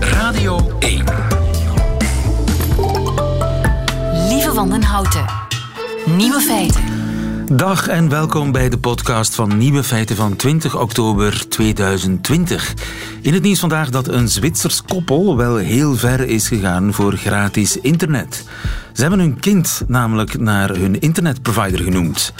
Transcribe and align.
Radio 0.00 0.60
1. 0.78 1.04
Lieve 4.28 4.52
Wandenhouten. 4.54 5.24
Nieuwe 6.16 6.40
feiten. 6.40 6.89
Dag 7.52 7.88
en 7.88 8.08
welkom 8.08 8.52
bij 8.52 8.68
de 8.68 8.78
podcast 8.78 9.34
van 9.34 9.58
Nieuwe 9.58 9.82
Feiten 9.82 10.16
van 10.16 10.36
20 10.36 10.76
oktober 10.76 11.48
2020. 11.48 12.74
In 13.20 13.32
het 13.34 13.42
nieuws 13.42 13.60
vandaag 13.60 13.90
dat 13.90 14.08
een 14.08 14.28
Zwitsers 14.28 14.82
koppel 14.82 15.36
wel 15.36 15.56
heel 15.56 15.96
ver 15.96 16.20
is 16.20 16.48
gegaan 16.48 16.92
voor 16.92 17.16
gratis 17.16 17.76
internet. 17.76 18.44
Ze 18.92 19.00
hebben 19.00 19.20
hun 19.20 19.40
kind 19.40 19.82
namelijk 19.86 20.38
naar 20.38 20.68
hun 20.76 21.00
internetprovider 21.00 21.80
genoemd. 21.80 22.32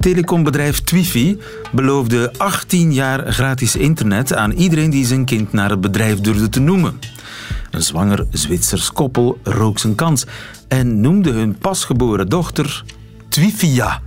Telecombedrijf 0.00 0.80
Twifi 0.80 1.38
beloofde 1.72 2.32
18 2.36 2.92
jaar 2.92 3.32
gratis 3.32 3.76
internet 3.76 4.34
aan 4.34 4.52
iedereen 4.52 4.90
die 4.90 5.06
zijn 5.06 5.24
kind 5.24 5.52
naar 5.52 5.70
het 5.70 5.80
bedrijf 5.80 6.20
durfde 6.20 6.48
te 6.48 6.60
noemen. 6.60 6.98
Een 7.70 7.82
zwanger 7.82 8.26
Zwitsers 8.30 8.92
koppel 8.92 9.38
rook 9.42 9.78
zijn 9.78 9.94
kans 9.94 10.26
en 10.68 11.00
noemde 11.00 11.30
hun 11.30 11.58
pasgeboren 11.58 12.28
dochter 12.28 12.84
Twifia. 13.28 14.00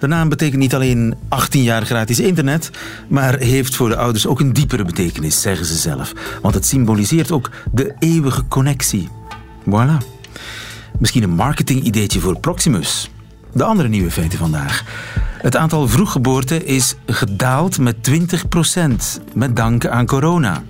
De 0.00 0.06
naam 0.06 0.28
betekent 0.28 0.60
niet 0.60 0.74
alleen 0.74 1.14
18 1.28 1.62
jaar 1.62 1.86
gratis 1.86 2.20
internet, 2.20 2.70
maar 3.08 3.38
heeft 3.38 3.76
voor 3.76 3.88
de 3.88 3.96
ouders 3.96 4.26
ook 4.26 4.40
een 4.40 4.52
diepere 4.52 4.84
betekenis, 4.84 5.40
zeggen 5.40 5.66
ze 5.66 5.76
zelf. 5.76 6.12
Want 6.42 6.54
het 6.54 6.66
symboliseert 6.66 7.32
ook 7.32 7.50
de 7.72 7.94
eeuwige 7.98 8.42
connectie. 8.48 9.08
Voilà. 9.64 10.04
Misschien 10.98 11.22
een 11.22 11.30
marketingideetje 11.30 12.20
voor 12.20 12.40
Proximus. 12.40 13.10
De 13.52 13.64
andere 13.64 13.88
nieuwe 13.88 14.10
feiten 14.10 14.38
vandaag. 14.38 14.84
Het 15.38 15.56
aantal 15.56 15.88
vroeggeboorten 15.88 16.66
is 16.66 16.94
gedaald 17.06 17.78
met 17.78 17.96
20% 18.10 19.22
met 19.34 19.56
dank 19.56 19.86
aan 19.86 20.06
corona. 20.06 20.62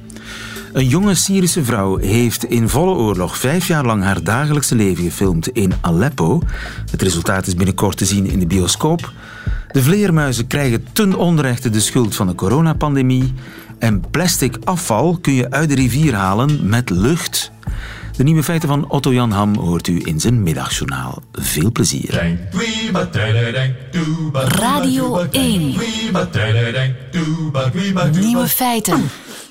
Een 0.72 0.88
jonge 0.88 1.14
Syrische 1.14 1.64
vrouw 1.64 1.96
heeft 1.96 2.44
in 2.44 2.68
volle 2.68 2.94
oorlog 2.94 3.38
vijf 3.38 3.66
jaar 3.66 3.84
lang 3.84 4.02
haar 4.02 4.22
dagelijkse 4.22 4.74
leven 4.74 5.04
gefilmd 5.04 5.48
in 5.48 5.72
Aleppo. 5.80 6.42
Het 6.90 7.02
resultaat 7.02 7.46
is 7.46 7.54
binnenkort 7.54 7.96
te 7.96 8.04
zien 8.04 8.26
in 8.26 8.38
de 8.38 8.46
bioscoop. 8.46 9.12
De 9.72 9.82
vleermuizen 9.82 10.46
krijgen 10.46 10.86
ten 10.92 11.14
onrechte 11.14 11.70
de 11.70 11.80
schuld 11.80 12.14
van 12.14 12.26
de 12.26 12.34
coronapandemie. 12.34 13.34
En 13.78 14.04
plastic 14.10 14.56
afval 14.64 15.18
kun 15.20 15.32
je 15.32 15.50
uit 15.50 15.68
de 15.68 15.74
rivier 15.74 16.14
halen 16.14 16.68
met 16.68 16.90
lucht. 16.90 17.50
De 18.16 18.22
nieuwe 18.22 18.42
feiten 18.42 18.68
van 18.68 18.88
Otto 18.88 19.12
Jan 19.12 19.30
Ham 19.30 19.56
hoort 19.56 19.88
u 19.88 20.00
in 20.04 20.20
zijn 20.20 20.42
middagjournaal. 20.42 21.22
Veel 21.32 21.72
plezier. 21.72 22.36
Radio 24.32 25.26
1. 25.30 25.74
Nieuwe 28.20 28.48
feiten. 28.48 29.10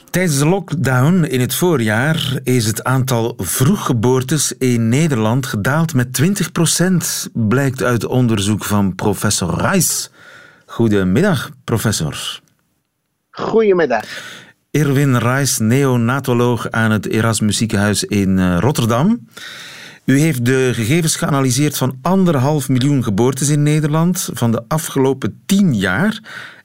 Tijdens 0.09 0.37
de 0.37 0.45
lockdown 0.45 1.23
in 1.23 1.39
het 1.39 1.53
voorjaar 1.53 2.39
is 2.43 2.65
het 2.65 2.83
aantal 2.83 3.33
vroeggeboortes 3.37 4.53
in 4.57 4.89
Nederland 4.89 5.45
gedaald 5.45 5.93
met 5.93 6.21
20%, 6.21 7.31
blijkt 7.33 7.83
uit 7.83 8.05
onderzoek 8.05 8.63
van 8.63 8.95
professor 8.95 9.61
Reis. 9.61 10.11
Goedemiddag, 10.65 11.49
professor. 11.63 12.39
Goedemiddag. 13.31 14.03
Erwin 14.71 15.17
Reis, 15.17 15.57
neonatoloog 15.57 16.71
aan 16.71 16.91
het 16.91 17.07
Erasmus 17.07 17.57
Ziekenhuis 17.57 18.03
in 18.03 18.39
eh, 18.39 18.57
Rotterdam. 18.59 19.27
U 20.05 20.19
heeft 20.19 20.45
de 20.45 20.71
gegevens 20.73 21.15
geanalyseerd 21.15 21.77
van 21.77 21.97
anderhalf 22.01 22.69
miljoen 22.69 23.03
geboortes 23.03 23.49
in 23.49 23.63
Nederland 23.63 24.29
van 24.33 24.51
de 24.51 24.63
afgelopen 24.67 25.41
tien 25.45 25.75
jaar. 25.75 26.19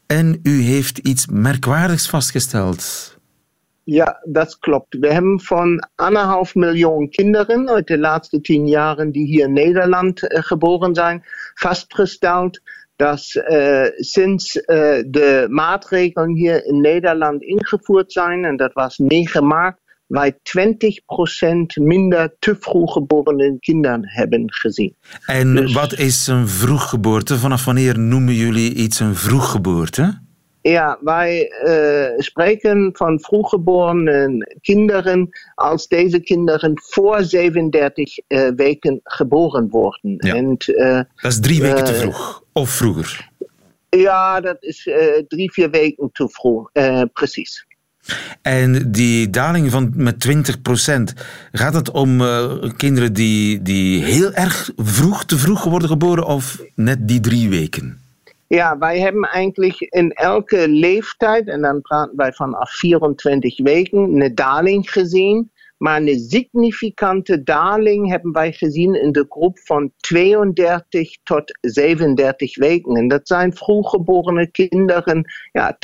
En 0.07 0.41
u 0.43 0.61
heeft 0.63 0.99
iets 0.99 1.27
merkwaardigs 1.27 2.09
vastgesteld. 2.09 3.14
Ja, 3.85 4.21
dat 4.23 4.59
klopt. 4.59 4.97
We 4.99 5.13
hebben 5.13 5.41
van 5.41 5.89
anderhalf 5.95 6.55
miljoen 6.55 7.09
kinderen 7.09 7.69
uit 7.69 7.87
de 7.87 7.99
laatste 7.99 8.41
tien 8.41 8.69
jaren 8.69 9.11
die 9.13 9.27
hier 9.27 9.45
in 9.45 9.53
Nederland 9.53 10.23
uh, 10.23 10.43
geboren 10.43 10.95
zijn, 10.95 11.23
vastgesteld 11.55 12.61
dat 12.97 13.45
uh, 13.49 13.85
sinds 13.97 14.57
uh, 14.57 14.63
de 15.07 15.47
maatregelen 15.49 16.35
hier 16.35 16.65
in 16.65 16.81
Nederland 16.81 17.43
ingevoerd 17.43 18.13
zijn, 18.13 18.45
en 18.45 18.57
dat 18.57 18.73
was 18.73 18.99
9 18.99 19.47
maart, 19.47 19.79
wij 20.07 20.33
20% 20.33 20.37
minder 21.81 22.37
te 22.39 22.57
vroeg 22.61 22.93
geboren 22.93 23.59
kinderen 23.59 24.09
hebben 24.09 24.53
gezien. 24.53 24.97
En 25.27 25.55
dus, 25.55 25.73
wat 25.73 25.99
is 25.99 26.27
een 26.27 26.49
vroeggeboorte? 26.49 27.39
Vanaf 27.39 27.65
wanneer 27.65 27.99
noemen 27.99 28.35
jullie 28.35 28.75
iets 28.75 29.01
een 29.01 29.15
vroeggeboorte? 29.15 30.23
Ja, 30.71 30.99
wij 31.01 31.53
uh, 31.65 32.19
spreken 32.19 32.91
van 32.93 33.21
vroeggeboren 33.21 34.59
kinderen 34.61 35.29
als 35.55 35.89
deze 35.89 36.21
kinderen 36.21 36.73
voor 36.75 37.25
37 37.25 38.19
uh, 38.29 38.49
weken 38.57 39.01
geboren 39.03 39.69
worden. 39.69 40.15
Ja. 40.19 40.35
En, 40.35 40.57
uh, 40.67 41.01
dat 41.15 41.33
is 41.33 41.41
drie 41.41 41.61
weken 41.61 41.85
te 41.85 41.95
vroeg, 41.95 42.43
of 42.53 42.71
vroeger? 42.71 43.31
Ja, 43.89 44.41
dat 44.41 44.57
is 44.61 44.91
drie, 45.29 45.53
vier 45.53 45.71
weken 45.71 46.11
te 46.13 46.29
vroeg, 46.29 46.71
precies. 47.13 47.67
En 48.43 48.93
die 48.93 49.31
daling 49.31 49.71
van 49.71 49.93
met 49.95 50.27
20% 50.29 51.21
gaat 51.53 51.75
het 51.75 51.91
om 51.91 52.19
kinderen 52.77 53.13
die, 53.13 53.63
die 53.63 54.05
heel 54.05 54.33
erg 54.33 54.71
vroeg, 54.77 55.25
te 55.25 55.39
vroeg 55.39 55.65
worden 55.65 55.89
geboren 55.89 56.27
of 56.27 56.63
net 56.75 57.09
die 57.09 57.21
drie 57.21 57.49
weken? 57.49 58.04
Ja, 58.49 58.79
wij 58.79 59.01
hebben 59.01 59.23
eigenlijk 59.23 59.81
in 59.81 60.11
elke 60.11 60.69
leeftijd, 60.69 61.49
en 61.49 61.63
dan 61.63 61.81
praten 61.81 62.17
wij 62.17 62.33
vanaf 62.33 62.71
24 62.71 63.63
weken, 63.63 64.21
een 64.21 64.35
daling 64.35 64.91
gezien. 64.91 65.53
Maar 65.77 66.03
een 66.03 66.19
significante 66.19 67.43
daling 67.43 68.11
hebben 68.11 68.33
wij 68.33 68.53
gezien 68.53 68.95
in 69.03 69.13
de 69.13 69.27
groep 69.29 69.59
van 69.59 69.93
32 69.97 71.17
tot 71.23 71.59
37 71.61 72.57
weken. 72.57 72.95
En 72.95 73.09
dat 73.09 73.29
zijn 73.29 73.57
vroeggeborene 73.57 74.51
kinderen. 74.51 75.25
Ja, 75.53 75.79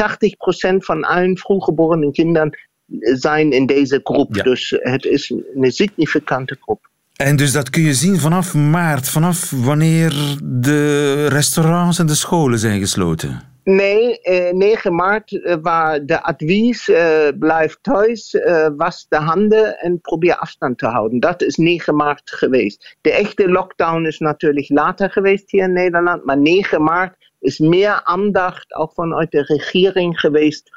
80% 0.74 0.76
van 0.76 1.04
allen 1.04 1.38
vroeggeborene 1.38 2.10
kinderen 2.10 2.58
zijn 3.00 3.52
in 3.52 3.66
deze 3.66 4.00
groep. 4.02 4.34
Ja. 4.34 4.42
Dus 4.42 4.76
het 4.80 5.04
is 5.04 5.30
een 5.54 5.72
significante 5.72 6.56
groep. 6.60 6.89
En 7.20 7.36
dus 7.36 7.52
dat 7.52 7.70
kun 7.70 7.82
je 7.82 7.94
zien 7.94 8.18
vanaf 8.18 8.54
maart, 8.54 9.08
vanaf 9.08 9.50
wanneer 9.50 10.38
de 10.42 11.26
restaurants 11.26 11.98
en 11.98 12.06
de 12.06 12.14
scholen 12.14 12.58
zijn 12.58 12.80
gesloten? 12.80 13.40
Nee, 13.64 14.20
eh, 14.20 14.52
9 14.52 14.94
maart 14.94 15.32
uh, 15.32 15.56
war 15.62 16.06
de 16.06 16.22
advies, 16.22 16.88
uh, 16.88 17.28
blijf 17.38 17.78
thuis, 17.80 18.34
uh, 18.34 18.68
was 18.76 19.06
de 19.08 19.16
handen 19.16 19.78
en 19.78 20.00
probeer 20.00 20.36
afstand 20.36 20.78
te 20.78 20.86
houden. 20.86 21.20
Dat 21.20 21.42
is 21.42 21.56
9 21.56 21.96
maart 21.96 22.30
geweest. 22.30 22.96
De 23.00 23.12
echte 23.12 23.48
lockdown 23.48 24.06
is 24.06 24.18
natuurlijk 24.18 24.68
later 24.68 25.10
geweest 25.10 25.50
hier 25.50 25.62
in 25.62 25.72
Nederland, 25.72 26.24
maar 26.24 26.38
9 26.38 26.82
maart 26.82 27.30
is 27.38 27.58
meer 27.58 28.00
aandacht 28.04 28.74
ook 28.74 28.92
vanuit 28.92 29.30
de 29.30 29.42
regering 29.42 30.20
geweest 30.20 30.70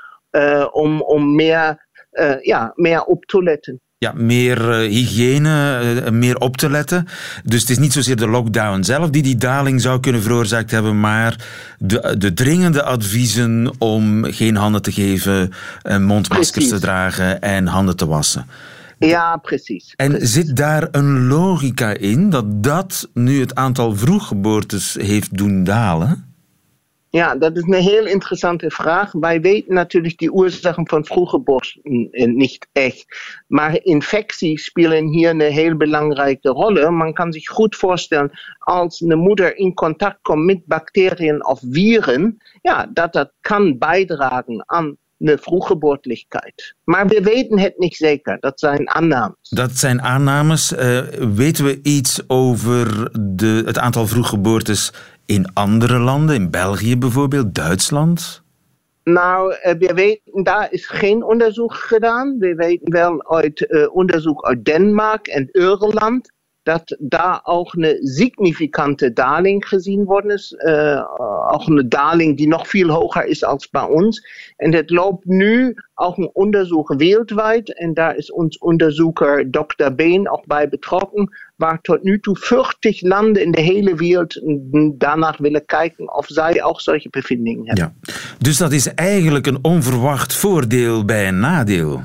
om, 0.72 1.02
om 1.02 1.36
meer, 1.36 1.88
ja, 2.42 2.72
meer 2.76 3.04
op 3.04 3.26
te 3.26 3.44
letten 3.44 3.82
ja, 4.04 4.12
meer 4.16 4.84
uh, 4.84 4.90
hygiëne, 4.90 5.82
uh, 6.06 6.10
meer 6.10 6.38
op 6.38 6.58
te 6.58 6.70
letten. 6.70 7.08
Dus 7.44 7.62
het 7.62 7.70
is 7.70 7.78
niet 7.78 7.94
zozeer 7.94 8.16
de 8.16 8.28
lockdown 8.28 8.84
zelf 8.84 9.10
die 9.10 9.24
die 9.24 9.36
daling 9.36 9.82
zou 9.82 10.00
kunnen 10.00 10.22
veroorzaakt 10.22 10.72
hebben, 10.72 11.00
maar 11.00 11.36
de, 11.78 12.16
de 12.18 12.34
dringende 12.34 12.84
adviezen 12.84 13.72
om 13.78 14.24
geen 14.24 14.56
handen 14.56 14.82
te 14.82 14.92
geven, 14.92 15.52
mondmaskers 15.84 16.50
precies. 16.50 16.70
te 16.70 16.80
dragen 16.80 17.42
en 17.42 17.68
handen 17.68 17.96
te 17.96 18.06
wassen. 18.06 18.46
Ja, 19.00 19.38
precies. 19.38 19.94
En 19.96 20.10
precies. 20.10 20.32
zit 20.32 20.56
daar 20.56 20.88
een 20.92 21.28
logica 21.28 21.94
in 21.94 22.30
dat 22.30 22.64
dat 22.64 23.10
nu 23.14 23.40
het 23.40 23.56
aantal 23.56 23.96
vroeggeboortes 23.96 24.96
heeft 25.00 25.38
doen 25.38 25.64
dalen? 25.64 26.33
Ja, 27.16 27.36
dat 27.36 27.58
is 27.58 27.64
een 27.64 27.74
heel 27.74 28.06
interessante 28.06 28.72
vraag. 28.72 29.12
Wij 29.12 29.42
weten 29.42 29.74
natuurlijk 29.74 30.18
die 30.18 30.38
Ursachen 30.38 30.88
von 30.88 31.06
Frühgeburten 31.06 31.82
nicht 32.36 32.68
echt. 32.72 33.06
Maar 33.48 33.84
infecties 33.84 34.64
spelen 34.64 35.08
hier 35.08 35.30
een 35.30 35.42
heel 35.42 35.78
belangrijke 35.78 36.50
rol. 36.50 36.92
Man 36.92 37.14
kan 37.14 37.34
zich 37.34 37.48
goed 37.48 37.76
voorstellen 37.76 38.32
als 38.60 39.02
een 39.02 39.18
moeder 39.18 39.58
in 39.58 39.74
contact 39.74 40.18
komt 40.22 40.46
met 40.46 40.66
bacteriën 40.66 41.46
of 41.46 41.62
viren, 41.72 42.38
ja, 42.62 42.90
dat 42.94 43.32
kan 43.42 43.78
bijdragen 43.78 44.64
aan 44.66 44.98
een 45.20 45.38
vroeggeboortelijkheid. 45.42 46.76
Maar 46.84 47.08
we 47.08 47.22
weten 47.22 47.60
het 47.60 47.78
niet 47.78 47.96
zeker. 47.96 48.38
Dat 48.40 48.60
zijn 48.60 48.90
aannames. 48.90 49.50
Dat 49.50 49.78
zijn 49.78 50.02
aannames. 50.02 50.72
Uh, 50.72 51.00
weten 51.36 51.66
we 51.66 51.80
iets 51.84 52.30
over 52.30 53.10
de, 53.36 53.64
het 53.66 53.78
aantal 53.78 54.08
vroeggeboortes 54.08 54.94
in 55.26 55.54
andere 55.54 56.00
landen, 56.00 56.36
in 56.36 56.52
België 56.52 56.98
bijvoorbeeld, 56.98 57.56
Duitsland? 57.56 58.44
Nou, 59.04 59.56
we 59.80 59.92
weten, 59.94 60.44
daar 60.44 60.72
is 60.72 60.88
geen 60.88 61.24
onderzoek 61.24 61.74
gedaan. 61.74 62.38
We 62.38 62.56
weten 62.56 62.92
wel 62.92 63.30
uit 63.30 63.66
uh, 63.70 63.96
onderzoek 63.96 64.46
uit 64.46 64.66
Denemarken 64.66 65.34
en 65.34 65.50
Ierland 65.52 66.32
dat 66.64 66.96
daar 67.00 67.40
ook 67.44 67.74
een 67.74 67.98
significante 68.02 69.14
daling 69.14 69.68
gezien 69.68 70.04
worden 70.04 70.32
is. 70.32 70.56
Ook 71.52 71.68
een 71.68 71.90
daling 71.90 72.38
die 72.38 72.48
nog 72.48 72.68
veel 72.68 72.90
hoger 72.90 73.26
is 73.26 73.44
als 73.44 73.70
bij 73.70 73.84
ons. 73.84 74.28
En 74.58 74.74
het 74.74 74.90
loopt 74.90 75.26
nu 75.26 75.76
ook 75.94 76.18
een 76.18 76.30
onderzoek 76.34 76.94
wereldwijd. 76.94 77.78
En 77.78 77.94
daar 77.94 78.16
is 78.16 78.32
ons 78.32 78.58
onderzoeker 78.58 79.50
Dr. 79.50 79.92
Been 79.96 80.32
ook 80.32 80.46
bij 80.46 80.70
betrokken. 80.70 81.30
Waar 81.56 81.82
tot 81.82 82.04
nu 82.04 82.20
toe 82.20 82.38
40 82.38 83.02
landen 83.02 83.44
in 83.44 83.52
de 83.52 83.62
hele 83.62 83.96
wereld 83.96 84.42
daarnaar 84.98 85.36
willen 85.40 85.66
kijken 85.66 86.16
of 86.16 86.26
zij 86.28 86.64
ook 86.64 86.80
solche 86.80 87.10
bevindingen 87.10 87.68
hebben. 87.68 87.96
Ja. 88.02 88.14
Dus 88.38 88.58
dat 88.58 88.72
is 88.72 88.94
eigenlijk 88.94 89.48
een 89.48 89.60
onverwacht 89.62 90.34
voordeel 90.34 91.06
bij 91.06 91.28
een 91.28 91.40
nadeel. 91.40 92.02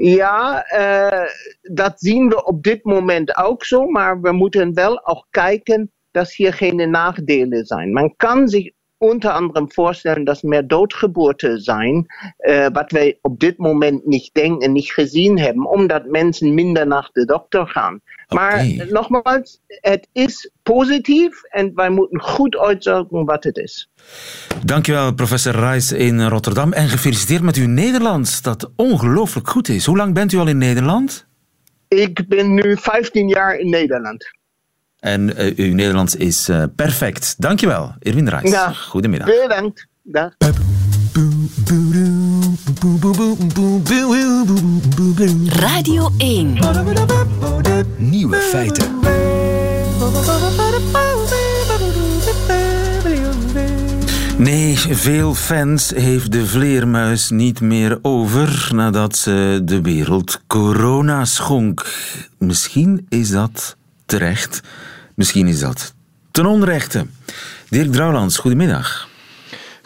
Ja, 0.00 0.66
uh, 0.78 1.28
dat 1.62 2.00
zien 2.00 2.28
we 2.28 2.44
op 2.44 2.62
dit 2.62 2.84
moment 2.84 3.36
ook 3.36 3.64
zo, 3.64 3.86
maar 3.86 4.20
we 4.20 4.32
moeten 4.32 4.74
wel 4.74 5.06
ook 5.06 5.26
kijken 5.30 5.92
dat 6.10 6.32
hier 6.32 6.52
geen 6.52 6.90
nadelen 6.90 7.66
zijn. 7.66 7.92
Man 7.92 8.14
kan 8.16 8.48
zich 8.48 8.70
unter 8.98 9.30
anderem 9.30 9.72
vorstellen 9.72 10.24
dat 10.24 10.42
meer 10.42 10.66
doodgeboorten 10.66 11.60
zijn, 11.60 12.06
uh, 12.38 12.66
wat 12.72 12.90
wij 12.90 13.18
op 13.22 13.40
dit 13.40 13.58
moment 13.58 14.06
niet 14.06 14.30
denken 14.32 14.66
en 14.66 14.72
niet 14.72 14.92
gezien 14.92 15.38
hebben, 15.38 15.70
omdat 15.70 16.06
mensen 16.06 16.54
minder 16.54 16.86
naar 16.86 17.10
de 17.12 17.24
dokter 17.24 17.66
gaan. 17.66 18.00
Maar 18.28 18.66
nogmaals, 18.90 19.60
het 19.66 20.08
is 20.12 20.50
positief 20.62 21.42
en 21.42 21.74
wij 21.74 21.90
moeten 21.90 22.20
goed 22.20 22.56
uitzoeken 22.56 23.24
wat 23.24 23.44
het 23.44 23.56
is. 23.56 23.90
Dankjewel, 24.64 25.14
professor 25.14 25.54
Reis 25.54 25.92
in 25.92 26.26
Rotterdam. 26.26 26.72
En 26.72 26.88
gefeliciteerd 26.88 27.42
met 27.42 27.56
uw 27.56 27.66
Nederlands, 27.66 28.42
dat 28.42 28.70
ongelooflijk 28.76 29.48
goed 29.48 29.68
is. 29.68 29.86
Hoe 29.86 29.96
lang 29.96 30.14
bent 30.14 30.32
u 30.32 30.38
al 30.38 30.46
in 30.46 30.58
Nederland? 30.58 31.26
Ik 31.88 32.28
ben 32.28 32.54
nu 32.54 32.76
15 32.76 33.28
jaar 33.28 33.56
in 33.56 33.70
Nederland. 33.70 34.36
En 34.98 35.28
uh, 35.28 35.56
uw 35.56 35.74
Nederlands 35.74 36.16
is 36.16 36.48
uh, 36.48 36.64
perfect. 36.76 37.34
Dankjewel, 37.38 37.94
Irwin 37.98 38.28
Reis. 38.28 38.50
Ja, 38.50 38.72
Goedemiddag. 38.72 39.28
Bedankt. 39.28 39.86
Dag. 40.02 40.36
Radio 45.46 46.10
1. 46.18 46.58
Nieuwe 47.96 48.36
feiten. 48.36 48.98
Nee, 54.36 54.78
veel 54.78 55.34
fans 55.34 55.90
heeft 55.90 56.32
de 56.32 56.46
vleermuis 56.46 57.30
niet 57.30 57.60
meer 57.60 57.98
over 58.02 58.70
nadat 58.74 59.16
ze 59.16 59.60
de 59.64 59.80
wereld 59.80 60.40
corona 60.46 61.24
schonk. 61.24 61.86
Misschien 62.38 63.06
is 63.08 63.30
dat 63.30 63.76
terecht, 64.06 64.60
misschien 65.14 65.46
is 65.46 65.60
dat 65.60 65.94
ten 66.30 66.46
onrechte. 66.46 67.06
Dirk 67.68 67.92
Drouwlands, 67.92 68.36
goedemiddag. 68.36 69.07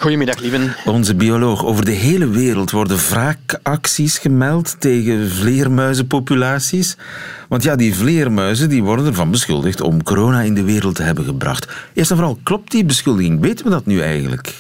Goedemiddag, 0.02 0.40
lieven. 0.40 0.75
Onze 0.84 1.14
bioloog. 1.14 1.64
Over 1.64 1.84
de 1.84 1.90
hele 1.90 2.28
wereld 2.28 2.70
worden 2.70 2.99
wraakacties 2.99 4.19
gemeld 4.19 4.76
tegen 4.78 5.31
vleermuizenpopulaties. 5.31 6.96
Want 7.49 7.62
ja, 7.62 7.76
die 7.76 7.94
vleermuizen 7.94 8.69
die 8.69 8.82
worden 8.82 9.06
ervan 9.06 9.31
beschuldigd 9.31 9.81
om 9.81 10.02
corona 10.02 10.40
in 10.40 10.54
de 10.54 10.62
wereld 10.64 10.94
te 10.94 11.02
hebben 11.02 11.25
gebracht. 11.25 11.69
Eerst 11.94 12.10
en 12.10 12.16
vooral, 12.16 12.38
klopt 12.43 12.70
die 12.70 12.84
beschuldiging? 12.84 13.40
Weten 13.40 13.64
we 13.64 13.70
dat 13.70 13.87
nu 13.87 14.00
eigenlijk? 14.00 14.54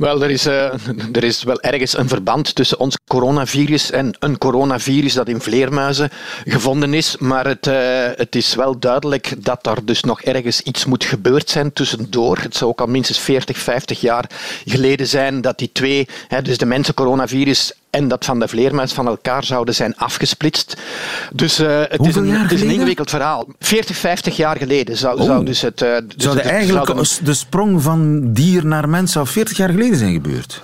Wel, 0.00 0.22
er 0.22 0.30
is, 0.30 0.46
uh, 0.46 0.72
er 1.12 1.24
is 1.24 1.42
wel 1.42 1.60
ergens 1.60 1.98
een 1.98 2.08
verband 2.08 2.54
tussen 2.54 2.78
ons 2.78 2.96
coronavirus 3.06 3.90
en 3.90 4.16
een 4.18 4.38
coronavirus 4.38 5.12
dat 5.12 5.28
in 5.28 5.40
vleermuizen 5.40 6.10
gevonden 6.44 6.94
is. 6.94 7.16
Maar 7.18 7.46
het, 7.46 7.66
uh, 7.66 7.74
het 8.14 8.36
is 8.36 8.54
wel 8.54 8.78
duidelijk 8.78 9.34
dat 9.38 9.66
er 9.66 9.84
dus 9.84 10.02
nog 10.02 10.22
ergens 10.22 10.60
iets 10.60 10.84
moet 10.84 11.04
gebeurd 11.04 11.50
zijn 11.50 11.72
tussendoor. 11.72 12.38
Het 12.38 12.56
zou 12.56 12.70
ook 12.70 12.80
al 12.80 12.86
minstens 12.86 13.18
40, 13.18 13.58
50 13.58 14.00
jaar 14.00 14.30
geleden 14.64 15.06
zijn 15.06 15.40
dat 15.40 15.58
die 15.58 15.70
twee, 15.72 16.08
hè, 16.28 16.42
dus 16.42 16.58
de 16.58 16.66
mensencoronavirus 16.66 17.72
en 17.90 18.08
dat 18.08 18.24
van 18.24 18.38
de 18.38 18.48
vleermuis 18.48 18.92
van 18.92 19.06
elkaar 19.06 19.44
zouden 19.44 19.74
zijn 19.74 19.96
afgesplitst. 19.96 20.76
Dus 21.32 21.60
uh, 21.60 21.80
het, 21.88 22.06
is 22.06 22.16
een, 22.16 22.30
het, 22.30 22.52
is 22.52 22.60
een, 22.60 22.70
ingewikkeld 22.70 23.10
verhaal. 23.10 23.46
40, 23.58 23.96
50 23.96 24.36
jaar 24.36 24.56
geleden 24.56 24.96
zou, 24.96 25.18
oh. 25.18 25.24
zou 25.24 25.44
dus 25.44 25.60
het... 25.60 25.82
Uh, 25.82 25.96
dus 26.16 26.24
zou 26.24 26.38
eigenlijk 26.38 27.04
de 27.24 27.34
sprong 27.34 27.82
van 27.82 28.32
dier 28.32 28.66
naar 28.66 28.88
mens 28.88 29.12
zou 29.12 29.26
40 29.26 29.56
jaar 29.56 29.70
geleden 29.70 29.96
zijn 29.96 30.12
gebeurd? 30.12 30.62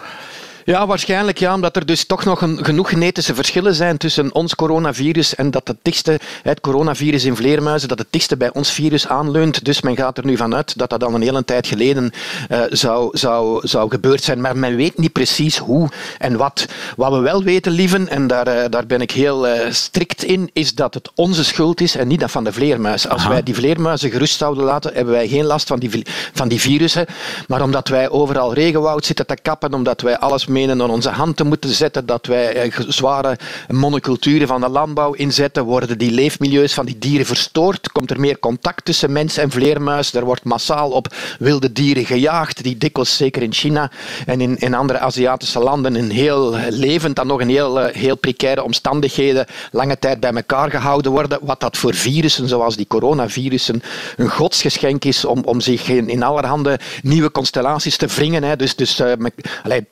Ja, 0.66 0.86
waarschijnlijk 0.86 1.38
ja, 1.38 1.54
omdat 1.54 1.76
er 1.76 1.86
dus 1.86 2.06
toch 2.06 2.24
nog 2.24 2.40
een, 2.40 2.64
genoeg 2.64 2.88
genetische 2.88 3.34
verschillen 3.34 3.74
zijn 3.74 3.96
tussen 3.96 4.34
ons 4.34 4.54
coronavirus 4.54 5.34
en 5.34 5.50
dat 5.50 5.68
het 5.68 5.76
dichtste, 5.82 6.20
het 6.42 6.60
coronavirus 6.60 7.24
in 7.24 7.36
vleermuizen, 7.36 7.88
dat 7.88 7.98
het 7.98 8.06
dichtste 8.10 8.36
bij 8.36 8.52
ons 8.52 8.70
virus 8.70 9.08
aanleunt. 9.08 9.64
Dus 9.64 9.80
men 9.80 9.96
gaat 9.96 10.18
er 10.18 10.24
nu 10.24 10.36
vanuit 10.36 10.78
dat 10.78 10.90
dat 10.90 11.04
al 11.04 11.14
een 11.14 11.22
hele 11.22 11.44
tijd 11.44 11.66
geleden 11.66 12.12
uh, 12.50 12.60
zou, 12.70 13.18
zou, 13.18 13.66
zou 13.68 13.90
gebeurd 13.90 14.22
zijn. 14.22 14.40
Maar 14.40 14.56
men 14.56 14.76
weet 14.76 14.98
niet 14.98 15.12
precies 15.12 15.58
hoe 15.58 15.88
en 16.18 16.36
wat. 16.36 16.66
Wat 16.96 17.12
we 17.12 17.18
wel 17.18 17.42
weten, 17.42 17.72
lieven, 17.72 18.08
en 18.08 18.26
daar, 18.26 18.48
uh, 18.48 18.64
daar 18.70 18.86
ben 18.86 19.00
ik 19.00 19.10
heel 19.10 19.48
uh, 19.48 19.70
strikt 19.70 20.24
in, 20.24 20.50
is 20.52 20.74
dat 20.74 20.94
het 20.94 21.10
onze 21.14 21.44
schuld 21.44 21.80
is 21.80 21.96
en 21.96 22.08
niet 22.08 22.20
dat 22.20 22.30
van 22.30 22.44
de 22.44 22.52
vleermuis. 22.52 23.08
Als 23.08 23.20
Aha. 23.20 23.30
wij 23.30 23.42
die 23.42 23.54
vleermuizen 23.54 24.10
gerust 24.10 24.38
zouden 24.38 24.64
laten, 24.64 24.94
hebben 24.94 25.14
wij 25.14 25.28
geen 25.28 25.44
last 25.44 25.66
van 25.66 25.78
die, 25.78 26.06
van 26.32 26.48
die 26.48 26.60
virussen. 26.60 27.06
Maar 27.48 27.62
omdat 27.62 27.88
wij 27.88 28.10
overal 28.10 28.54
regenwoud 28.54 29.04
zitten 29.04 29.26
te 29.26 29.36
kappen, 29.42 29.74
omdat 29.74 30.00
wij 30.00 30.18
alles 30.18 30.46
menen 30.56 30.82
aan 30.82 30.90
onze 30.90 31.10
hand 31.10 31.36
te 31.36 31.44
moeten 31.44 31.70
zetten, 31.70 32.06
dat 32.06 32.26
wij 32.26 32.72
zware 32.88 33.38
monoculturen 33.68 34.48
van 34.48 34.60
de 34.60 34.68
landbouw 34.68 35.12
inzetten, 35.12 35.64
worden 35.64 35.98
die 35.98 36.10
leefmilieus 36.10 36.74
van 36.74 36.86
die 36.86 36.98
dieren 36.98 37.26
verstoord, 37.26 37.92
komt 37.92 38.10
er 38.10 38.20
meer 38.20 38.38
contact 38.38 38.84
tussen 38.84 39.12
mens 39.12 39.36
en 39.36 39.50
vleermuis, 39.50 40.14
er 40.14 40.24
wordt 40.24 40.44
massaal 40.44 40.90
op 40.90 41.14
wilde 41.38 41.72
dieren 41.72 42.04
gejaagd, 42.04 42.62
die 42.62 42.76
dikwijls, 42.76 43.16
zeker 43.16 43.42
in 43.42 43.52
China 43.52 43.90
en 44.26 44.40
in, 44.40 44.56
in 44.58 44.74
andere 44.74 44.98
Aziatische 44.98 45.58
landen, 45.58 45.96
in 45.96 46.10
heel 46.10 46.56
levend, 46.70 47.16
dan 47.16 47.26
nog 47.26 47.40
in 47.40 47.48
heel, 47.48 47.76
heel 47.84 48.16
precaire 48.16 48.62
omstandigheden, 48.62 49.46
lange 49.72 49.98
tijd 49.98 50.20
bij 50.20 50.32
elkaar 50.32 50.70
gehouden 50.70 51.12
worden, 51.12 51.38
wat 51.42 51.60
dat 51.60 51.76
voor 51.76 51.94
virussen, 51.94 52.48
zoals 52.48 52.76
die 52.76 52.86
coronavirussen, 52.86 53.82
een 54.16 54.30
godsgeschenk 54.30 55.04
is 55.04 55.24
om, 55.24 55.42
om 55.44 55.60
zich 55.60 55.88
in, 55.88 56.08
in 56.08 56.22
allerhande 56.22 56.78
nieuwe 57.02 57.30
constellaties 57.30 57.96
te 57.96 58.06
wringen, 58.06 58.42
hè. 58.42 58.56
dus, 58.56 58.76
dus 58.76 59.00
uh, 59.00 59.12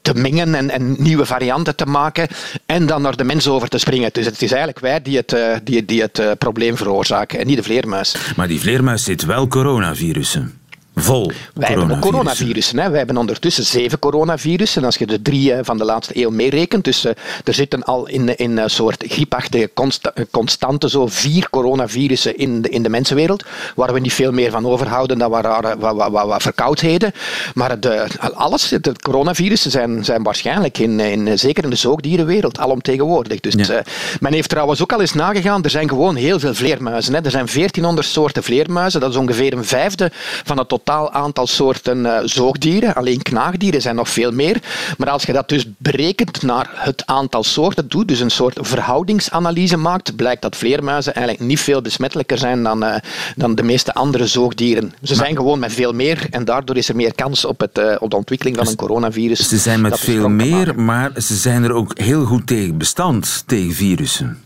te 0.02 0.14
mengen 0.14 0.53
en, 0.54 0.94
nieuwe 0.98 1.26
varianten 1.26 1.76
te 1.76 1.86
maken 1.86 2.28
en 2.66 2.86
dan 2.86 3.02
naar 3.02 3.16
de 3.16 3.24
mens 3.24 3.48
over 3.48 3.68
te 3.68 3.78
springen. 3.78 4.10
Dus 4.12 4.26
het 4.26 4.42
is 4.42 4.50
eigenlijk 4.50 4.80
wij 4.80 5.02
die 5.02 5.16
het, 5.16 5.32
uh, 5.32 5.56
die, 5.64 5.84
die 5.84 6.02
het 6.02 6.18
uh, 6.18 6.30
probleem 6.38 6.76
veroorzaken 6.76 7.38
en 7.38 7.46
niet 7.46 7.56
de 7.56 7.62
vleermuis. 7.62 8.16
Maar 8.36 8.48
die 8.48 8.60
vleermuis 8.60 9.04
zit 9.04 9.24
wel 9.24 9.48
coronavirussen. 9.48 10.58
Vol 10.94 11.32
Wij 11.54 11.68
hebben 11.68 11.90
ook 11.90 12.00
coronavirussen. 12.00 12.78
Hè. 12.78 12.88
Wij 12.88 12.98
hebben 12.98 13.16
ondertussen 13.16 13.64
zeven 13.64 13.98
coronavirussen, 13.98 14.84
als 14.84 14.96
je 14.96 15.06
de 15.06 15.22
drie 15.22 15.52
van 15.62 15.78
de 15.78 15.84
laatste 15.84 16.20
eeuw 16.20 16.30
meerekent. 16.30 16.84
Dus 16.84 17.04
uh, 17.04 17.12
er 17.44 17.54
zitten 17.54 17.82
al 17.82 18.08
in, 18.08 18.36
in 18.36 18.56
een 18.56 18.70
soort 18.70 19.04
griepachtige 19.08 19.70
consta 19.74 20.12
constante 20.30 20.88
zo 20.88 21.06
vier 21.06 21.50
coronavirussen 21.50 22.36
in 22.36 22.62
de, 22.62 22.68
in 22.68 22.82
de 22.82 22.88
mensenwereld, 22.88 23.44
waar 23.74 23.92
we 23.92 24.00
niet 24.00 24.12
veel 24.12 24.32
meer 24.32 24.50
van 24.50 24.66
overhouden 24.66 25.18
dan 25.18 25.30
wat, 25.30 25.44
rare, 25.44 25.76
wat, 25.78 25.96
wat, 25.96 26.10
wat, 26.10 26.26
wat 26.26 26.42
verkoudheden. 26.42 27.12
Maar 27.54 27.80
de, 27.80 28.06
alles, 28.34 28.68
de 28.68 28.92
coronavirussen 29.02 29.70
zijn, 29.70 30.04
zijn 30.04 30.22
waarschijnlijk, 30.22 30.78
in, 30.78 31.00
in, 31.00 31.38
zeker 31.38 31.64
in 31.64 31.70
de 31.70 31.76
zoogdierenwereld, 31.76 32.58
alomtegenwoordig. 32.58 33.40
Dus 33.40 33.54
ja. 33.54 33.74
uh, 33.74 33.80
men 34.20 34.32
heeft 34.32 34.48
trouwens 34.48 34.82
ook 34.82 34.92
al 34.92 35.00
eens 35.00 35.14
nagegaan, 35.14 35.64
er 35.64 35.70
zijn 35.70 35.88
gewoon 35.88 36.16
heel 36.16 36.38
veel 36.38 36.54
vleermuizen. 36.54 37.14
Hè. 37.14 37.20
Er 37.20 37.30
zijn 37.30 37.46
1400 37.46 38.06
soorten 38.06 38.42
vleermuizen, 38.42 39.00
dat 39.00 39.10
is 39.10 39.16
ongeveer 39.16 39.52
een 39.52 39.64
vijfde 39.64 40.10
van 40.44 40.58
het 40.58 40.72
totaal 40.84 41.12
aantal 41.12 41.46
soorten 41.46 41.98
uh, 41.98 42.18
zoogdieren. 42.24 42.94
Alleen 42.94 43.22
knaagdieren 43.22 43.82
zijn 43.82 43.96
nog 43.96 44.08
veel 44.08 44.30
meer. 44.32 44.62
Maar 44.98 45.10
als 45.10 45.22
je 45.22 45.32
dat 45.32 45.48
dus 45.48 45.66
berekent 45.78 46.42
naar 46.42 46.70
het 46.74 47.06
aantal 47.06 47.44
soorten 47.44 47.88
doet, 47.88 48.08
dus 48.08 48.20
een 48.20 48.30
soort 48.30 48.58
verhoudingsanalyse 48.60 49.76
maakt, 49.76 50.16
blijkt 50.16 50.42
dat 50.42 50.56
vleermuizen 50.56 51.14
eigenlijk 51.14 51.46
niet 51.46 51.60
veel 51.60 51.80
besmettelijker 51.82 52.38
zijn 52.38 52.62
dan, 52.62 52.84
uh, 52.84 52.94
dan 53.36 53.54
de 53.54 53.62
meeste 53.62 53.94
andere 53.94 54.26
zoogdieren. 54.26 54.92
Ze 55.02 55.14
maar, 55.14 55.24
zijn 55.24 55.36
gewoon 55.36 55.58
met 55.58 55.72
veel 55.72 55.92
meer 55.92 56.26
en 56.30 56.44
daardoor 56.44 56.76
is 56.76 56.88
er 56.88 56.96
meer 56.96 57.14
kans 57.14 57.44
op, 57.44 57.60
het, 57.60 57.78
uh, 57.78 57.96
op 57.98 58.10
de 58.10 58.16
ontwikkeling 58.16 58.56
van 58.56 58.66
een 58.66 58.76
coronavirus. 58.76 59.48
Ze 59.48 59.58
zijn 59.58 59.80
met 59.80 60.00
veel 60.00 60.28
meer, 60.28 60.80
maar 60.80 61.10
ze 61.16 61.34
zijn 61.36 61.64
er 61.64 61.72
ook 61.72 61.98
heel 61.98 62.24
goed 62.24 62.46
tegen 62.46 62.78
bestand, 62.78 63.42
tegen 63.46 63.74
virussen. 63.74 64.42